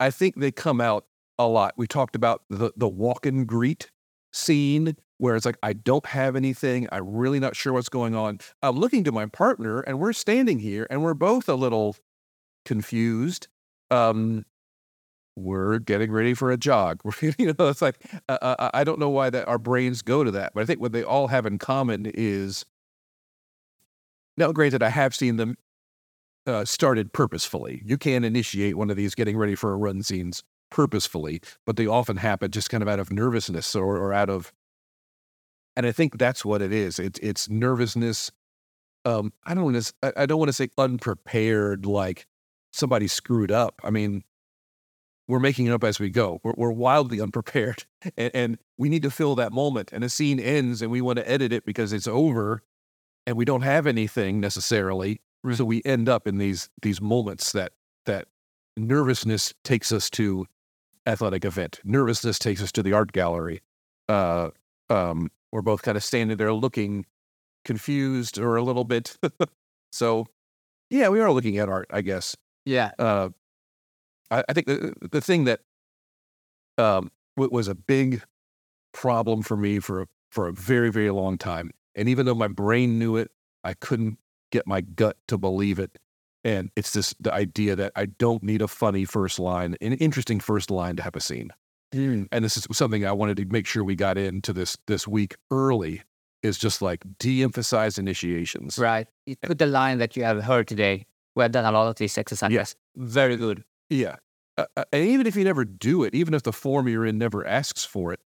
[0.00, 1.06] I think they come out
[1.38, 1.74] a lot.
[1.76, 3.90] We talked about the the walk and greet
[4.32, 6.88] scene where it's like I don't have anything.
[6.92, 8.38] I'm really not sure what's going on.
[8.62, 11.96] I'm looking to my partner, and we're standing here, and we're both a little
[12.64, 13.48] confused.
[13.90, 14.44] Um,
[15.36, 17.00] we're getting ready for a jog.
[17.38, 20.30] you know, it's like uh, uh, I don't know why that our brains go to
[20.32, 22.64] that, but I think what they all have in common is
[24.36, 25.56] now, granted, I have seen them
[26.46, 27.82] uh, started purposefully.
[27.84, 31.86] You can initiate one of these getting ready for a run scenes purposefully, but they
[31.86, 34.52] often happen just kind of out of nervousness or, or out of.
[35.76, 36.98] And I think that's what it is.
[36.98, 38.30] It's it's nervousness.
[39.04, 39.92] Um, I don't want to.
[40.02, 42.26] I I don't want to say unprepared, like
[42.72, 43.80] somebody screwed up.
[43.82, 44.22] I mean,
[45.26, 46.40] we're making it up as we go.
[46.42, 47.84] We're, we're wildly unprepared,
[48.16, 49.92] and, and we need to fill that moment.
[49.92, 52.62] And a scene ends, and we want to edit it because it's over,
[53.26, 55.20] and we don't have anything necessarily.
[55.52, 57.72] So we end up in these these moments that
[58.06, 58.28] that
[58.76, 60.46] nervousness takes us to
[61.06, 61.80] athletic event.
[61.84, 63.60] Nervousness takes us to the art gallery.
[64.08, 64.50] Uh,
[64.90, 67.06] um, we're both kind of standing there looking
[67.64, 69.16] confused or a little bit.
[69.92, 70.26] so,
[70.90, 72.36] yeah, we are looking at art, I guess
[72.66, 72.92] Yeah.
[72.98, 73.30] uh,
[74.30, 75.60] I, I think the the thing that
[76.78, 78.22] um, was a big
[78.92, 82.48] problem for me for a, for a very very long time, and even though my
[82.48, 83.30] brain knew it,
[83.64, 84.18] I couldn't
[84.50, 85.98] get my gut to believe it.
[86.44, 90.40] And it's this the idea that I don't need a funny first line, an interesting
[90.40, 91.50] first line to have a scene.
[91.94, 92.28] Mm.
[92.32, 95.36] And this is something I wanted to make sure we got into this this week
[95.50, 96.02] early.
[96.42, 98.78] Is just like de-emphasize initiations.
[98.78, 99.06] Right.
[99.24, 101.06] You put the line that you have heard today.
[101.34, 102.52] We have done a lot of these exercises.
[102.52, 102.76] Yes.
[102.96, 103.64] Very good.
[103.88, 104.16] Yeah.
[104.58, 107.46] Uh, and even if you never do it, even if the form you're in never
[107.46, 108.20] asks for it,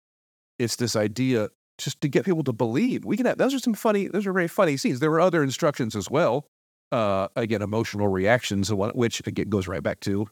[0.57, 3.03] it's this idea just to get people to believe.
[3.03, 5.01] We can have, those are some funny, those are very funny scenes.
[5.01, 6.47] There were other instructions as well.
[6.93, 10.25] Uh, again, emotional reactions, which again goes right back to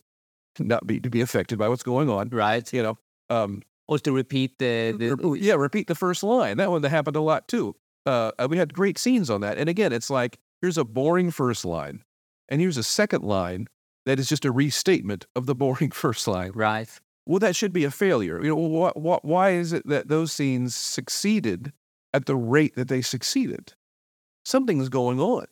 [0.57, 2.29] not be to be affected by what's going on.
[2.29, 2.71] Right.
[2.71, 2.97] You know,
[3.33, 6.57] um, Or to repeat the, the yeah, repeat the first line.
[6.57, 7.75] That one that happened a lot too.
[8.05, 9.57] Uh, uh, we had great scenes on that.
[9.57, 12.03] And again, it's like here's a boring first line,
[12.49, 13.67] and here's a second line
[14.05, 16.51] that is just a restatement of the boring first line.
[16.53, 16.89] right.
[17.25, 18.43] Well, that should be a failure.
[18.43, 21.71] You know, wh- wh- why is it that those scenes succeeded
[22.13, 23.71] at the rate that they succeeded?
[24.43, 25.45] Something's going on.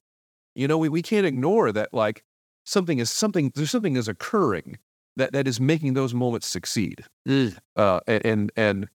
[0.53, 1.93] You know, we, we can't ignore that.
[1.93, 2.25] Like
[2.65, 3.53] something is something.
[3.55, 4.79] There's something is occurring
[5.18, 7.57] that that is making those moments succeed Mm.
[7.76, 8.88] uh, a- and and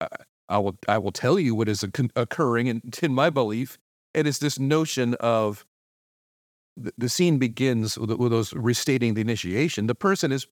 [0.00, 0.06] uh,
[0.48, 1.84] I will I will tell you what is
[2.16, 3.78] occurring in, in my belief.
[4.14, 5.64] It is this notion of
[6.76, 9.86] the, the scene begins with, with those restating the initiation.
[9.86, 10.46] The person is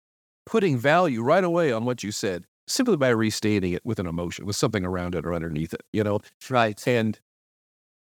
[0.47, 4.47] putting value right away on what you said simply by restating it with an emotion,
[4.47, 5.83] with something around it or underneath it.
[5.93, 6.83] You know, Right.
[6.87, 7.19] and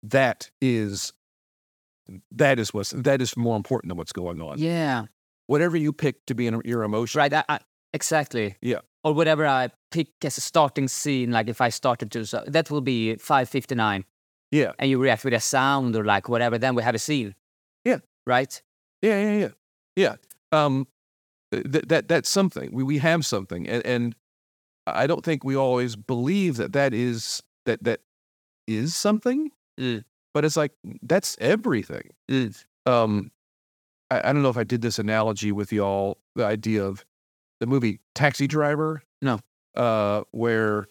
[0.03, 1.13] that is
[2.31, 4.59] that is what's that is more important than what's going on.
[4.59, 5.05] Yeah.
[5.47, 7.33] Whatever you pick to be in your emotion, Right.
[7.33, 7.59] I, I,
[7.93, 8.55] exactly.
[8.61, 8.79] Yeah.
[9.03, 12.71] Or whatever I pick as a starting scene, like if I started to, so that
[12.71, 14.05] will be 559.
[14.51, 14.71] Yeah.
[14.79, 17.35] And you react with a sound or like whatever, then we have a scene.
[17.83, 17.97] Yeah.
[18.25, 18.61] Right?
[19.01, 19.49] Yeah, yeah, yeah,
[19.97, 20.15] yeah.
[20.53, 20.87] Um,
[21.51, 22.69] th- that that's something.
[22.71, 24.15] We we have something, and and
[24.87, 27.99] I don't think we always believe that that is that that
[28.65, 29.51] is something.
[29.79, 30.05] Mm.
[30.33, 30.71] But it's like
[31.01, 32.11] that's everything.
[32.85, 33.31] Um,
[34.13, 36.19] I, I don't know if I did this analogy with y'all.
[36.35, 37.05] The idea of
[37.59, 39.03] the movie Taxi Driver.
[39.21, 39.39] No.
[39.75, 40.81] Uh, where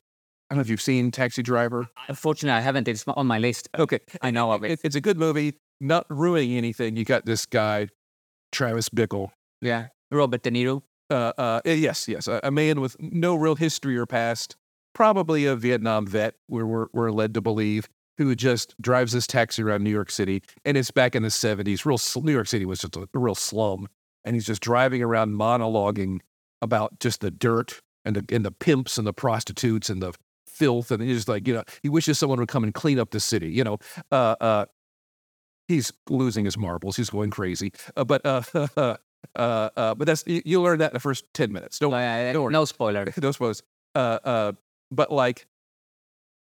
[0.50, 1.88] I don't know if you've seen Taxi Driver.
[2.08, 2.88] Unfortunately, I haven't.
[2.88, 3.68] It's on my list.
[3.78, 4.72] Okay, I know of it.
[4.72, 5.54] it, it's a good movie.
[5.80, 6.96] Not ruining anything.
[6.96, 7.88] You got this guy,
[8.50, 9.30] Travis Bickle.
[9.60, 9.88] Yeah.
[10.10, 10.82] Robert De Niro.
[11.10, 14.56] Uh, uh, eh, yes, yes, a, a man with no real history or past,
[14.94, 16.34] probably a Vietnam vet.
[16.46, 17.88] Where we're, we're led to believe,
[18.18, 21.84] who just drives this taxi around New York City, and it's back in the '70s.
[21.84, 23.88] Real New York City was just a, a real slum,
[24.24, 26.20] and he's just driving around monologuing
[26.60, 30.12] about just the dirt and the and the pimps and the prostitutes and the
[30.46, 33.10] filth, and he's just like, you know, he wishes someone would come and clean up
[33.10, 33.50] the city.
[33.50, 33.78] You know,
[34.10, 34.66] uh, uh,
[35.68, 36.96] he's losing his marbles.
[36.96, 37.72] He's going crazy.
[37.96, 38.42] Uh, but uh,
[38.76, 38.96] uh,
[39.36, 41.78] uh, but that's you, you learn that in the first ten minutes.
[41.78, 42.52] Don't No, yeah, don't worry.
[42.52, 43.04] no spoiler.
[43.16, 43.62] those was
[43.94, 44.52] uh uh
[44.90, 45.46] but like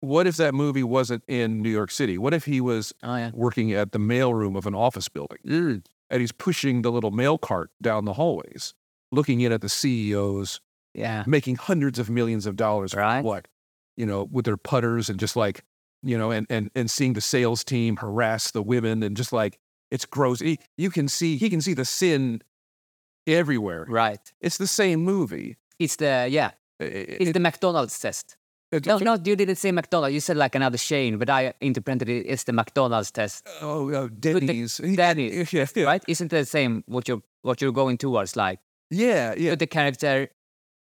[0.05, 2.17] what if that movie wasn't in New York City?
[2.17, 3.31] What if he was Oh, yeah.
[3.33, 5.85] working at the mailroom of an office building Mm.
[6.09, 8.73] and he's pushing the little mail cart down the hallways,
[9.11, 10.61] looking in at the CEOs,
[10.93, 11.23] Yeah.
[11.27, 13.23] making hundreds of millions of dollars Right.
[13.23, 13.47] what?
[13.97, 15.63] You know, with their putters and just like,
[16.03, 19.59] you know, and and and seeing the sales team harass the women and just like
[19.91, 20.39] it's gross.
[20.39, 22.41] He, you can see he can see the sin
[23.27, 23.85] everywhere.
[23.87, 24.19] Right.
[24.41, 25.57] It's the same movie.
[25.79, 26.51] It's the, yeah.
[26.79, 28.37] I- I- It's it- the McDonald's test.
[28.75, 30.13] It- No, no, you didn't say McDonald's.
[30.13, 33.47] You said like another chain, but I interpreted it as the McDonald's test.
[33.61, 34.77] Oh, uh, the- Denny's.
[34.77, 35.83] Denny's, Yeah, yeah.
[35.85, 36.03] Right?
[36.07, 38.35] Isn't it the same what you're what you're going towards?
[38.35, 38.59] Like
[38.89, 39.51] Yeah, yeah.
[39.51, 40.29] put the character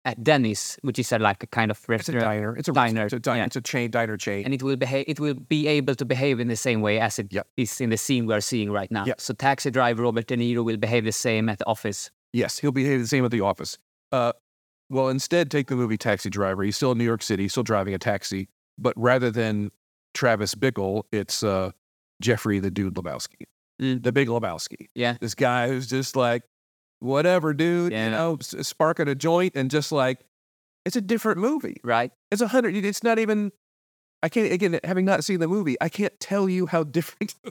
[0.04, 2.56] at Denny's, which is a, like a kind of It's a restaurant, diner.
[2.58, 3.38] It's a diner, It's a, diner.
[3.42, 3.46] yeah.
[3.46, 4.46] It's a chain diner chain.
[4.46, 5.06] and it will behave.
[5.08, 7.82] It will be able to behave in the same way as it is Yep.
[7.84, 9.06] in the scene we're seeing right now.
[9.06, 9.22] Yep.
[9.22, 12.10] So taxi driver Robert De Niro will behave the same at the office.
[12.34, 13.78] yes, he'll behave the same at the office.
[14.12, 14.32] Uh,
[14.92, 16.64] well, instead, take the movie Taxi Driver.
[16.64, 19.72] He's still in New York City, still driving a taxi, but rather than
[20.14, 21.72] Travis Bickle, it's uh,
[22.22, 23.46] Jeffrey the Dude Lebowski,
[23.82, 24.04] Mm.
[24.04, 24.90] the Big Lebowski.
[24.94, 25.18] Yeah.
[25.20, 26.44] This guy who's just like,
[27.00, 27.92] whatever, dude.
[27.92, 28.06] Yeah.
[28.06, 30.20] You know, sparking a joint and just like,
[30.86, 31.78] it's a different movie.
[31.84, 32.12] Right?
[32.32, 32.76] It's a hundred.
[32.76, 33.52] It's not even.
[34.24, 34.80] I can't again.
[34.84, 37.34] Having not seen the movie, I can't tell you how different.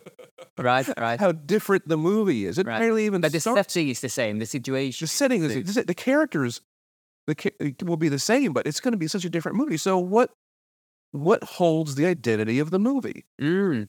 [0.59, 0.86] Right?
[0.99, 1.18] Right?
[1.18, 2.59] how different the movie is.
[2.59, 2.80] It Right.
[2.80, 3.22] barely even.
[3.22, 3.72] but the starts.
[3.72, 4.38] setting is the same.
[4.41, 5.05] The situation.
[5.05, 6.61] the setting is the- the, the characters.
[7.35, 9.76] The will be the same, but it's going to be such a different movie.
[9.76, 10.31] So what?
[11.12, 13.24] What holds the identity of the movie?
[13.41, 13.89] Mm,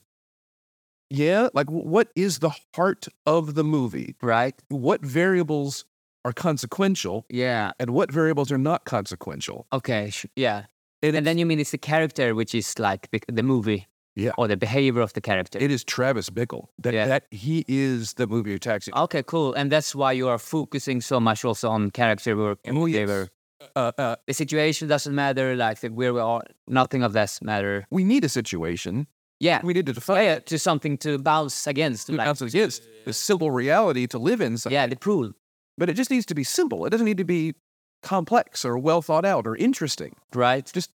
[1.10, 4.16] Yeah, like what is the heart of the movie?
[4.22, 4.54] right?
[4.68, 5.84] What variables
[6.24, 7.72] are consequential Yeah.
[7.78, 9.66] and what variables are not consequential?
[9.72, 10.10] Okay.
[10.36, 10.64] Yeah.
[11.02, 13.86] And, And then you mean it's the character, which is like the, the movie.
[14.14, 14.32] Yeah.
[14.36, 15.58] Or the behavior of the character.
[15.58, 16.66] it is Travis Bickle.
[16.78, 17.06] That Yeah.
[17.06, 18.92] that he is the movie Taxi.
[18.94, 19.54] Okay, cool.
[19.54, 22.94] And that's why you are focusing so much also on character work and Oh, yes.
[22.94, 23.28] behavior.
[23.76, 27.86] Uh, uh, The situation doesn't matter, like the, where we are, nothing of that matter.
[27.90, 29.06] we need a situation.
[29.40, 29.60] Yeah.
[29.64, 30.24] We need to define.
[30.24, 32.06] Yeah, to something to bounce against.
[32.08, 34.56] to Like, bounce against the simple reality to live in.
[34.68, 35.32] yeah, the pool.
[35.78, 36.84] But it just needs to be simple.
[36.86, 37.54] It doesn't need to be
[38.02, 40.16] complex or well thought out or interesting.
[40.34, 40.70] Right?
[40.72, 40.90] Just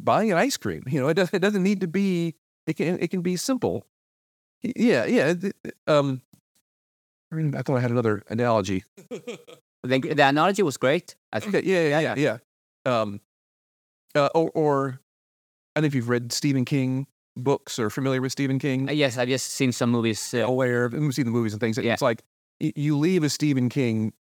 [0.00, 2.34] buying an ice cream, you know, it doesn't, it doesn't need to be.
[2.66, 3.86] It can it can be simple.
[4.62, 5.34] Yeah, yeah.
[5.86, 6.22] Um,
[7.30, 8.84] I mean, I thought I had another analogy.
[9.86, 11.14] The, the analogy was great.
[11.30, 11.54] I think.
[11.56, 12.38] Okay, yeah, yeah, yeah,
[12.86, 13.00] yeah.
[13.00, 13.20] Um,
[14.14, 15.00] uh, or, or
[15.76, 17.06] I don't know if you've read Stephen King
[17.36, 18.88] books or familiar with Stephen King.
[18.88, 20.32] Uh, Yes, I've just seen some movies.
[20.32, 21.76] Uh, aware of, we've seen the movies and things.
[21.76, 21.92] Yeah.
[21.92, 22.22] It's like
[22.62, 24.14] y- you leave a Stephen King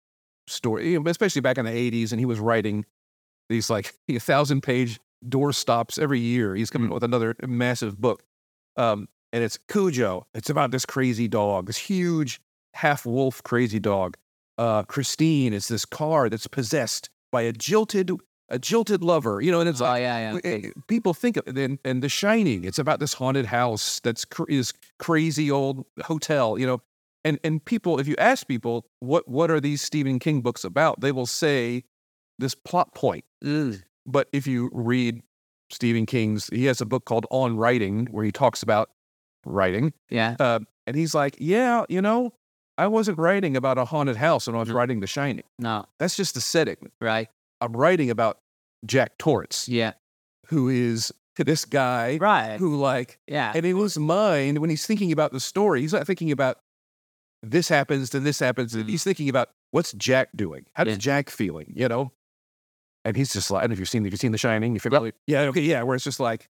[0.48, 2.84] story, especially back in the 80s, and he was writing
[3.48, 6.56] these like a thousand page door stops every year.
[6.56, 6.94] He's coming Mm.
[6.94, 8.24] with another massive book.
[8.76, 10.26] Um, and it's Cujo.
[10.34, 12.40] It's about this crazy dog, this huge
[12.74, 14.16] half wolf crazy dog.
[14.58, 18.10] Uh, Christine is this car that's possessed by a jilted,
[18.50, 19.40] a jilted lover.
[19.40, 20.40] You know, and it's oh, like, yeah, yeah.
[20.44, 22.64] eh, people think of and, and The Shining.
[22.64, 26.82] It's about this haunted house that's cr- is crazy old hotel, you know.
[27.24, 31.00] And and people, if you ask people what what are these Stephen King books about,
[31.00, 31.84] they will say
[32.38, 33.24] this plot point.
[33.42, 35.22] Mm, But if you read
[35.72, 38.90] Stephen King's, he has a book called On Writing where he talks about
[39.44, 40.36] writing, yeah.
[40.38, 42.32] uh, and he's like, yeah, you know,
[42.78, 44.74] I wasn't writing about a haunted house when I was Mm.
[44.74, 45.44] writing The Shining.
[45.58, 45.84] No.
[45.98, 46.90] That's just the setting.
[47.00, 47.28] Right.
[47.60, 48.38] I'm writing about
[48.86, 49.92] Jack Torrance Yeah.
[50.48, 52.58] who is this guy Right.
[52.58, 53.52] who like Yeah.
[53.54, 56.58] and in his mind when he's thinking about the story he's not thinking about
[57.42, 60.98] this happens then this happens and he's thinking about what's jack doing how does Yeah.
[60.98, 62.12] jack feeling you know
[63.04, 64.74] and he's just like i don't know if you've seen if you've seen the shining
[64.74, 66.48] you familiar yeah okay yeah where it's just like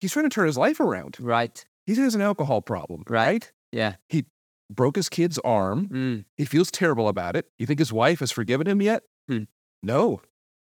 [0.00, 1.64] he's trying to turn his life around Right.
[1.86, 3.26] he has an alcohol problem Right.
[3.26, 3.94] right Yeah.
[4.08, 4.24] He
[4.70, 6.24] broke his kid's arm Mm.
[6.36, 9.44] he feels terrible about it you think his wife has forgiven him yet Hmm.
[9.82, 10.20] no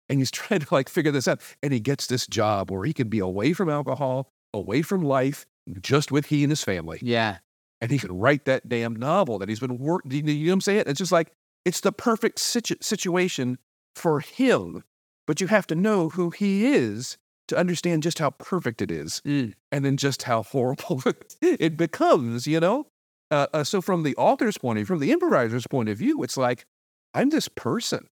[0.09, 2.93] and he's trying to like figure this out and he gets this job where he
[2.93, 5.45] can be away from alcohol away from life
[5.81, 7.37] just with he and his family Yeah.
[7.81, 10.27] and he can write that damn novel that he's been working.
[10.27, 10.83] You know what I'm saying?
[10.87, 11.31] It's just like
[11.65, 13.57] it's the perfect situ- situation
[13.95, 14.83] for him,
[15.31, 17.17] but you have to know who he is
[17.47, 19.53] to understand just how perfect it is, Mm.
[19.71, 21.01] and then just how horrible
[21.41, 22.45] it becomes.
[22.47, 22.87] You know.
[23.31, 26.21] Uh, uh, so from the author's point of view, from the improviser's point of view,
[26.21, 26.65] it's like
[27.13, 28.07] I'm this person.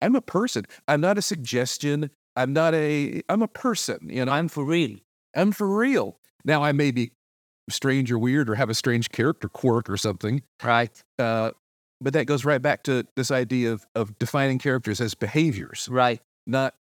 [0.00, 0.64] I'm a person.
[0.88, 2.10] I'm not a suggestion.
[2.36, 3.20] I'm not a.
[3.28, 4.08] I'm a person.
[4.10, 4.32] You know.
[4.32, 4.96] I'm for real.
[5.36, 6.16] I'm for real.
[6.42, 7.12] Now I may be
[7.68, 10.42] strange or weird or have a strange character quirk or something.
[10.62, 11.02] Right.
[11.18, 11.50] Uh,
[12.00, 16.20] but that goes right back to this idea of, of defining characters as behaviors, Right.
[16.46, 16.74] not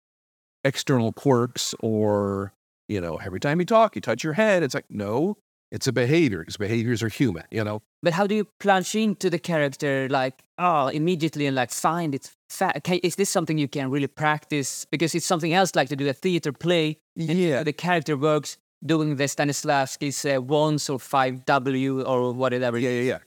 [0.65, 2.53] external quirks or,
[2.89, 4.63] you know, every time you talk, you touch your head.
[4.63, 5.37] It's like, no,
[5.71, 7.83] it's a behavior because behaviors are human, you know?
[8.03, 12.31] But how do you plunge into the character like oh immediately and like find it?
[12.49, 14.85] Fa- can, is this something you can really practice?
[14.91, 16.99] Because it's something else like to do a theater play.
[17.17, 17.63] and Yeah.
[17.63, 22.79] The character works doing the Stanislavski's uh, once or five W or whatever.
[22.79, 23.19] Yeah, yeah, yeah.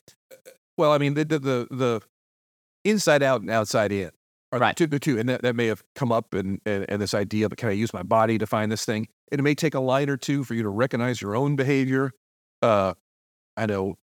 [0.77, 2.01] Well, I mean, the, the, the, the
[2.85, 4.11] inside out and outside in
[4.51, 4.75] are Right.
[4.75, 5.19] the two, the two.
[5.19, 7.73] And that, that may have come up in, in, in this idea, but can I
[7.73, 9.07] use my body to find this thing?
[9.31, 12.11] And it may take a line or two for you to recognize your own behavior.
[12.61, 12.93] Uh,
[13.57, 13.97] I know,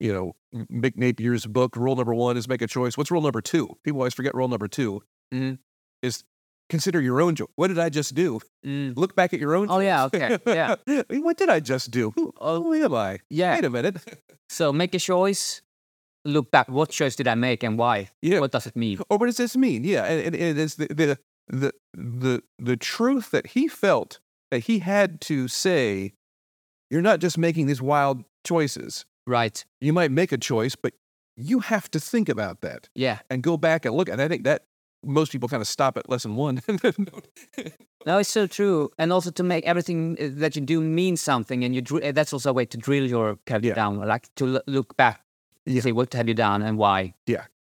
[0.00, 2.96] you know, Mick Napier's book, rule number one is make a choice.
[2.96, 3.68] What's rule number two?
[3.84, 5.02] People always forget rule number 2
[5.34, 5.58] Mhm.
[6.02, 6.24] is
[6.70, 7.48] consider your own choice.
[7.56, 8.40] What did I just do?
[8.64, 8.96] Mm.
[8.96, 10.04] Look back at your own Oh yeah.
[10.06, 10.38] Okay.
[10.46, 10.76] Yeah.
[11.08, 12.12] what did I just do?
[12.16, 13.18] Who, Oh who am I?
[13.30, 13.54] yeah.
[13.56, 13.96] Wait a minute.
[14.48, 15.60] So make a choice.
[16.24, 16.68] Look back.
[16.68, 18.10] What choice did I make and why?
[18.22, 18.40] Yeah.
[18.40, 18.98] What does it mean?
[19.08, 19.84] Or what does this mean?
[19.84, 24.80] Yeah, and, and, it's the, the the the the truth that he felt that he
[24.80, 26.12] had to say,
[26.90, 29.04] you're not just making these wild choices.
[29.26, 29.64] Right.
[29.80, 30.94] You might make a choice, but
[31.36, 33.18] you have to think about that Yeah.
[33.30, 34.08] and go back and look.
[34.08, 34.64] And I think that
[35.04, 36.60] most people kind of stop at lesson one.
[38.06, 38.90] No, it's so true.
[38.96, 42.32] And also to make everything uh, that you do mean something, and you dr- that's
[42.32, 43.74] also a way to drill your character Yeah.
[43.74, 45.20] down, like to l- look back,
[45.68, 45.82] Yeah.
[45.82, 47.14] see what have you done and why.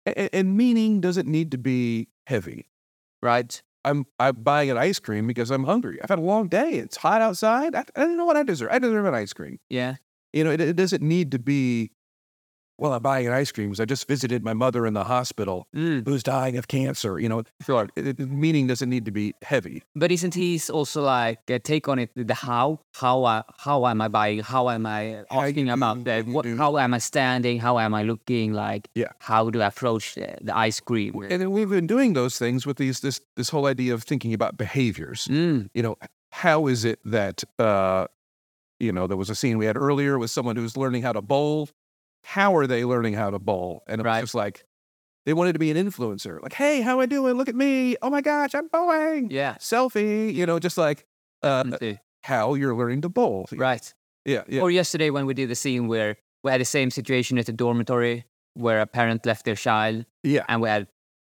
[0.06, 2.70] and, and meaning doesn't need to be heavy.
[3.22, 3.62] Right.
[3.86, 6.00] I'm I'm buying an ice cream because I'm hungry.
[6.02, 6.74] I've had a long day.
[6.74, 7.76] It's hot outside.
[7.76, 8.70] I, I don't know what I deserve.
[8.72, 9.60] I deserve an ice cream.
[9.70, 9.96] Yeah.
[10.34, 11.92] You know, it, it doesn't need to be,
[12.80, 15.68] well, I'm buying an ice cream because I just visited my mother in the hospital
[15.76, 17.20] Mm, who's dying of cancer.
[17.20, 17.88] You know, sure.
[17.96, 19.84] it, it- meaning doesn't need to be heavy.
[19.96, 22.80] But isn't he also like uh, take on it the how?
[22.96, 24.40] How uh, how am I buying?
[24.40, 26.46] How am I How asking you about do, the what?
[26.46, 27.60] How am I standing?
[27.60, 28.54] How am I looking?
[28.54, 29.12] Like Yeah.
[29.20, 31.14] How do I approach the, the ice cream?
[31.30, 34.34] And then we've been doing those things with these this this whole idea of thinking
[34.34, 35.28] about behaviors.
[35.28, 35.96] Mm, You know,
[36.32, 38.08] how is it that uh,
[38.80, 41.22] you know there was a scene we had earlier with someone who's learning how to
[41.22, 41.68] bowl.
[42.24, 43.84] How are they learning how to bowl?
[43.88, 44.22] And it Right.
[44.22, 44.66] was just like
[45.26, 46.42] they wanted to be an influencer.
[46.42, 47.36] Like, hey, how I doing?
[47.36, 47.96] Look at me.
[48.02, 49.30] Oh my gosh, I'm bowling.
[49.32, 49.56] yeah.
[49.56, 50.34] Selfie.
[50.34, 51.06] You know, just like
[51.44, 51.64] uh,
[52.24, 53.48] how you're learning to bowl.
[53.52, 53.94] Right.
[54.26, 54.62] Yeah, yeah.
[54.62, 57.54] Or yesterday when we did the scene where we had the same situation at the
[57.54, 60.44] dormitory where a parent left their child yeah.
[60.50, 60.88] and we had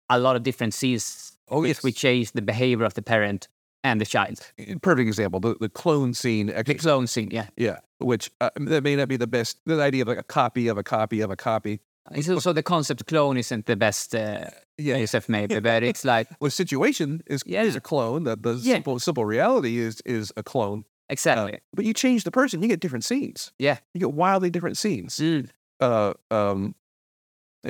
[0.10, 3.48] a lot of different scenes Oh, which we changed the behavior of the parent
[3.84, 4.40] and the child.
[4.82, 5.40] Perfect example.
[5.40, 6.48] The, the clone scene.
[6.48, 7.48] The clone scene, yeah.
[7.58, 7.80] yeah.
[8.00, 9.60] Which uh, that may not be the best.
[9.66, 11.80] The idea of like a copy of a copy of a copy.
[12.12, 14.46] It's also the concept clone isn't the best uh,
[14.78, 14.98] Yeah.
[14.98, 17.64] ASF maybe, but it's like Well, situation is Yeah.
[17.64, 18.24] is a clone.
[18.24, 18.76] The, the Yeah.
[18.76, 20.80] simple simple reality is is a clone.
[21.10, 21.60] Uh, exactly.
[21.74, 23.52] but you change the person, you get different scenes.
[23.60, 23.78] Yeah.
[23.94, 25.18] You get wildly different scenes.
[25.20, 25.50] Mm,
[25.80, 26.76] Uh, um,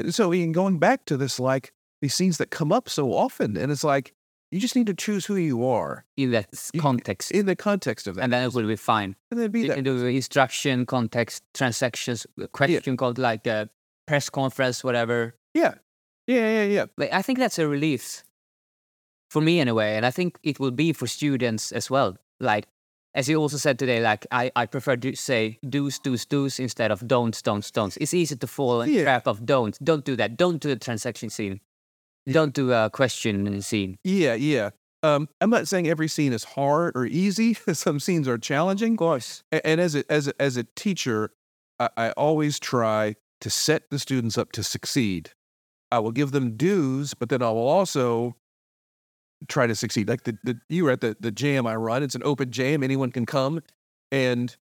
[0.09, 3.71] so in going back to this, like these scenes that come up so often, and
[3.71, 4.13] it's like
[4.51, 7.31] you just need to choose who you are in that You- context.
[7.31, 9.15] in the context of that, and then it will be fine.
[9.31, 9.75] and then be that.
[9.75, 13.69] can do instruction, context, transactions, uh, a question called like a
[14.07, 15.35] press conference, whatever.
[15.53, 15.75] Yeah,
[16.27, 17.07] yeah, yeah, yeah.
[17.17, 18.23] I think that's a relief
[19.29, 22.17] for me anyway, and I think it will be for students as well.
[22.39, 22.65] Like
[23.13, 26.91] as you also said today, like I, I prefer to say do's, do's, do's instead
[26.91, 27.97] of don'ts, don'ts, don'ts.
[27.97, 29.03] It's easy to fall in Yeah.
[29.03, 29.77] trap of don't.
[29.83, 30.37] Don't do that.
[30.37, 31.59] Don't do the transaction scene.
[32.29, 33.97] Don't do a question in a scene.
[34.03, 34.71] Yeah, yeah.
[35.03, 37.53] Um, I'm not saying every scene is hard or easy.
[37.73, 38.93] Some scenes are challenging.
[38.93, 39.43] Of course.
[39.51, 41.31] And, and as a as a, as a teacher,
[41.79, 45.31] I, I always try to set the students up to succeed.
[45.91, 48.35] I will give them do's, but then I will also
[49.47, 50.07] try to succeed.
[50.07, 52.03] Like the, the you were at the the jam I run.
[52.03, 52.83] It's an open jam.
[52.83, 53.61] Anyone can come,
[54.11, 54.55] and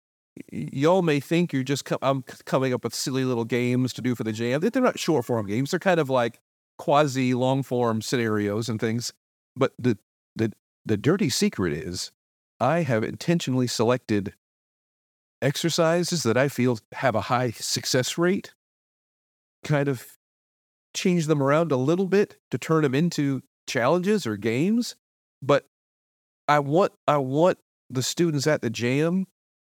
[0.50, 4.24] y'all may think you're just I'm coming up with silly little games to do for
[4.24, 4.60] the jam.
[4.60, 5.70] They're not short form games.
[5.70, 6.40] They're kind of like
[6.81, 9.12] quasi long form scenarios and things.
[9.55, 9.98] But the
[10.35, 10.52] the
[10.86, 12.11] the dirty secret is
[12.59, 14.32] I have intentionally selected
[15.43, 18.55] exercises that I feel have a high success rate,
[19.62, 20.16] kind of
[20.97, 24.97] change them around a little bit to turn them into challenges or games.
[25.43, 25.66] But
[26.48, 27.59] I want I want
[27.90, 29.27] the students at the jam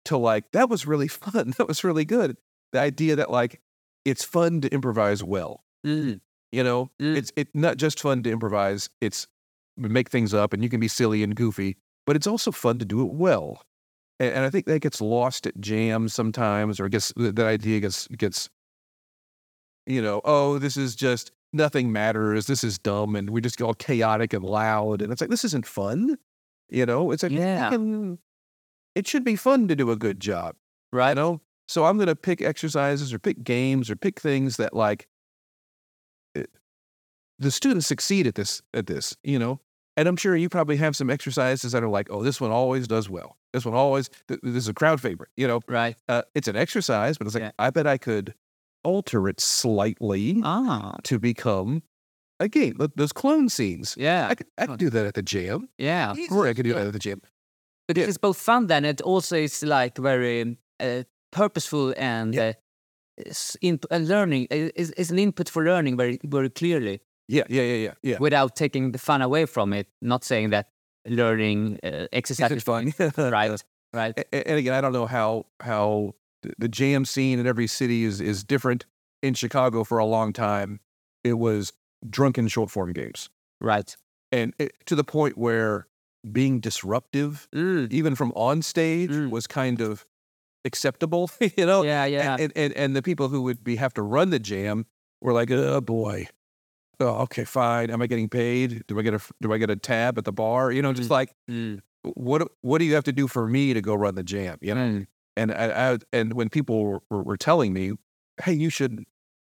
[0.04, 1.54] to like that was really fun.
[1.56, 2.36] That was really good.
[2.72, 3.62] The idea that like
[4.04, 5.64] it's fun to improvise well.
[5.86, 6.20] Mm.
[6.52, 7.16] You know, Mm.
[7.16, 8.88] it's it's not just fun to improvise.
[9.00, 9.26] It's
[9.76, 11.76] make things up, and you can be silly and goofy,
[12.06, 13.62] but it's also fun to do it well.
[14.18, 18.08] And, and I think that gets lost at jams sometimes, or gets that idea gets
[18.08, 18.48] gets.
[19.86, 22.46] You know, oh, this is just nothing matters.
[22.46, 25.44] This is dumb, and we just get all chaotic and loud, and it's like this
[25.44, 26.18] isn't fun.
[26.70, 27.70] You know, it's like Yeah.
[27.70, 28.18] fucking-
[28.94, 30.56] it should be fun to do a good job
[30.92, 31.10] Right.
[31.10, 34.74] you know so i'm going to pick exercises or pick games or pick things that
[34.74, 35.06] like
[37.38, 39.60] the students succeed at this at this you know
[39.96, 42.86] and i'm sure you probably have some exercises that are like oh this one always
[42.88, 45.96] does well this one always th- this is a crowd favorite you know Right.
[46.08, 47.52] uh, it's an exercise but it's like Yeah.
[47.58, 48.34] i bet i could
[48.84, 50.96] alter it slightly Ah.
[51.04, 51.82] to become
[52.40, 54.28] again game those clone scenes Yeah.
[54.30, 56.14] i could, I could do that at the gym Yeah.
[56.30, 56.78] or i could do Yeah.
[56.80, 57.20] that at the gym
[57.88, 58.08] Because Yeah.
[58.08, 61.02] it's both fun then, it also is like very uh,
[61.32, 62.48] purposeful and Yeah.
[62.48, 62.52] uh,
[63.16, 67.44] it's in, uh, learning uh, is, is an input for learning very very clearly yeah
[67.48, 69.86] yeah yeah yeah yeah without taking the fun away from it.
[70.00, 70.66] Not saying that
[71.06, 73.62] learning uh, exercise is fun right,
[73.94, 76.14] right, and again, I don't know how how
[76.58, 78.86] the jam scene in every city is is different.
[79.22, 80.78] In Chicago, for a long time,
[81.24, 81.72] it was
[82.08, 83.30] drunken short form games,
[83.60, 83.96] right.
[84.30, 85.86] and it, to the point where
[86.32, 87.92] being disruptive, Mm.
[87.92, 89.30] even from on stage, Mm.
[89.30, 90.06] was kind of
[90.64, 91.30] acceptable.
[91.56, 94.30] you know, Yeah, yeah, and, and and the people who would be have to run
[94.30, 94.86] the jam
[95.20, 96.28] were like, oh boy.
[97.00, 97.90] Oh, okay, fine.
[97.90, 98.84] Am I getting paid?
[98.88, 100.72] Do I get a do I get a tab at the bar?
[100.72, 101.80] You know, just like Mm.
[102.02, 104.58] what what do you have to do for me to go run the jam?
[104.60, 105.06] You know, Mm.
[105.36, 107.92] and I, I and when people were, were, telling me,
[108.42, 109.04] "Hey, you should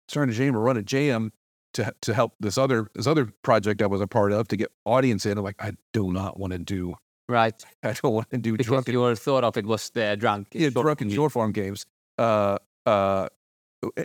[0.08, 1.32] start a jam or run a jam
[1.74, 4.70] to to help this other this other project I was a part of to get
[4.86, 6.94] audience in," I'm like, I do not want to do.
[7.28, 7.62] right.
[7.82, 10.48] I don't want to do Because drunken, your thought of it was the drunk.
[10.52, 11.16] yeah, drunken game.
[11.16, 11.84] short form games.
[12.18, 12.56] Uh,
[12.86, 13.28] uh,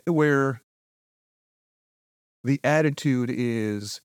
[0.08, 0.62] where
[2.44, 4.02] the attitude is,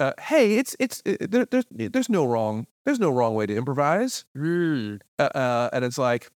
[0.00, 3.54] uh, "Hey, it's it's it, there, there's there's no wrong there's no wrong way to
[3.56, 5.00] improvise." Mm.
[5.18, 6.30] uh, uh, and it's like,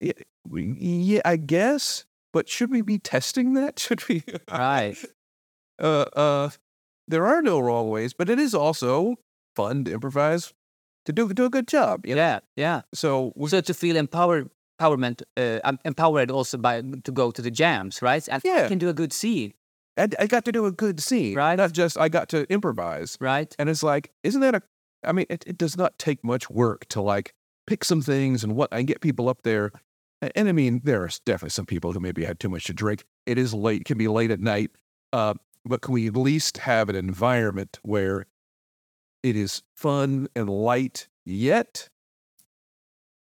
[0.00, 0.12] yeah,
[0.50, 3.78] yeah, I guess, but should we be testing that?
[3.84, 4.22] Should we?
[4.50, 4.96] Right.
[5.80, 6.50] Uh, uh,
[7.06, 9.14] there are no wrong ways, but it is also
[9.54, 10.52] fun to improvise
[11.06, 12.04] to do do a good job.
[12.04, 12.20] You know?
[12.20, 12.80] Yeah, yeah.
[12.92, 14.50] So, we, So to feel empowered,
[14.80, 18.26] empowerment, uh, um, empowered also by to go to the jams, right?
[18.28, 18.62] And Yeah.
[18.62, 19.54] you can do a good scene,
[19.98, 21.56] I, I got to do a good scene, Right.
[21.56, 23.54] Not just I got to improvise, right?
[23.58, 24.62] and it's like, isn't that a?
[25.04, 27.34] I mean, it, it does not take much work to like
[27.66, 29.70] pick some things and what and get people up there.
[30.22, 32.72] A- And I mean, there are definitely some people who maybe had too much to
[32.74, 33.04] drink.
[33.26, 34.70] It is late, can be late at night.
[35.12, 35.34] Uh,
[35.64, 38.26] but can we at least have an environment where
[39.22, 41.88] it is fun and light, yet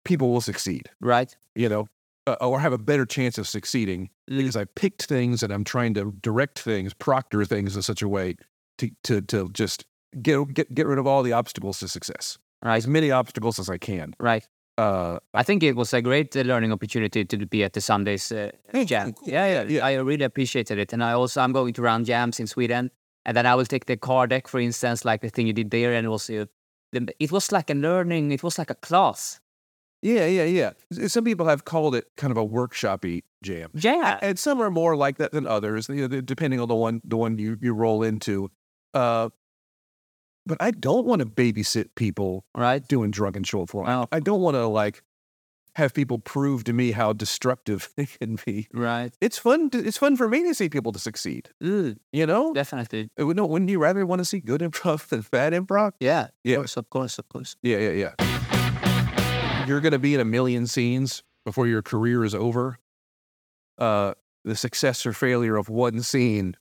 [0.05, 1.34] people will succeed, Right.
[1.55, 1.88] you know,
[2.26, 4.38] uh, or have a better chance of succeeding Mm.
[4.38, 8.09] because I picked things and I'm trying to direct things, proctor things in such a
[8.09, 8.36] way
[8.78, 9.84] to to to just
[10.22, 12.76] get get get rid of all the obstacles to success, Right.
[12.78, 14.14] as many obstacles as I can.
[14.18, 14.48] Right.
[14.78, 18.32] Uh, I think it was a great uh, learning opportunity to be at the Sundays
[18.32, 18.51] uh,
[18.86, 19.12] jam.
[19.12, 19.28] cool.
[19.28, 19.86] Yeah, yeah, Yeah.
[19.86, 20.92] I really appreciated it.
[20.92, 22.90] And I also I'm going to run jams in Sweden,
[23.26, 25.70] and then I will take the car deck, for instance, like the thing you did
[25.70, 26.46] there, and also
[26.92, 28.32] the, it was like a learning.
[28.32, 29.38] It was like a class.
[30.05, 31.09] Yeah, yeah, yeah.
[31.09, 34.18] Some people have called it kind of a workshopy jam, Yeah.
[34.22, 37.16] and some are more like that than others, you know, depending on the one the
[37.16, 38.51] one you you roll into.
[38.93, 39.31] Uh,
[40.47, 42.86] but I don't want to babysit people Right.
[42.86, 43.86] doing drunken short form.
[43.86, 45.02] Well- I don't want to like
[45.76, 48.68] have people prove to me how destructive they can be.
[48.72, 49.12] Right.
[49.20, 49.70] It's fun.
[49.70, 51.48] To, it's fun for me to see people to succeed.
[51.62, 53.09] Mm, You know, definitely.
[53.18, 55.93] Uh, no, wouldn't you rather want to see good improv than bad improv?
[55.98, 56.28] Yeah.
[56.44, 56.56] Yeah.
[56.56, 56.76] Of course.
[56.76, 57.18] Of course.
[57.18, 57.56] Of course.
[57.62, 58.34] Yeah, yeah, yeah.
[59.69, 62.78] You're gonna be in a million scenes before your career is over.
[63.78, 64.15] Uh,
[64.45, 66.57] the success or failure of one scene,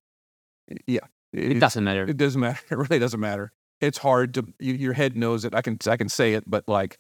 [0.88, 1.02] yeah,
[1.32, 2.04] It doesn't matter.
[2.04, 2.60] It doesn't matter.
[2.72, 3.52] It really doesn't matter.
[3.82, 5.54] It's hard to you, your head knows it.
[5.54, 6.98] I can I can say it, but like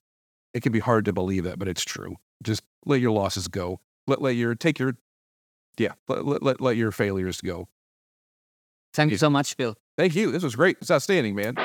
[0.53, 2.17] it can be hard to believe that, but it's true.
[2.43, 3.79] Just let your losses go.
[4.05, 4.97] Let let your take your
[5.77, 5.93] yeah.
[6.07, 7.69] Let let let, let your failures go.
[8.93, 9.75] Thank you so much, Bill.
[9.97, 10.31] Thank you.
[10.31, 10.77] This was great.
[10.81, 11.55] It's outstanding, man.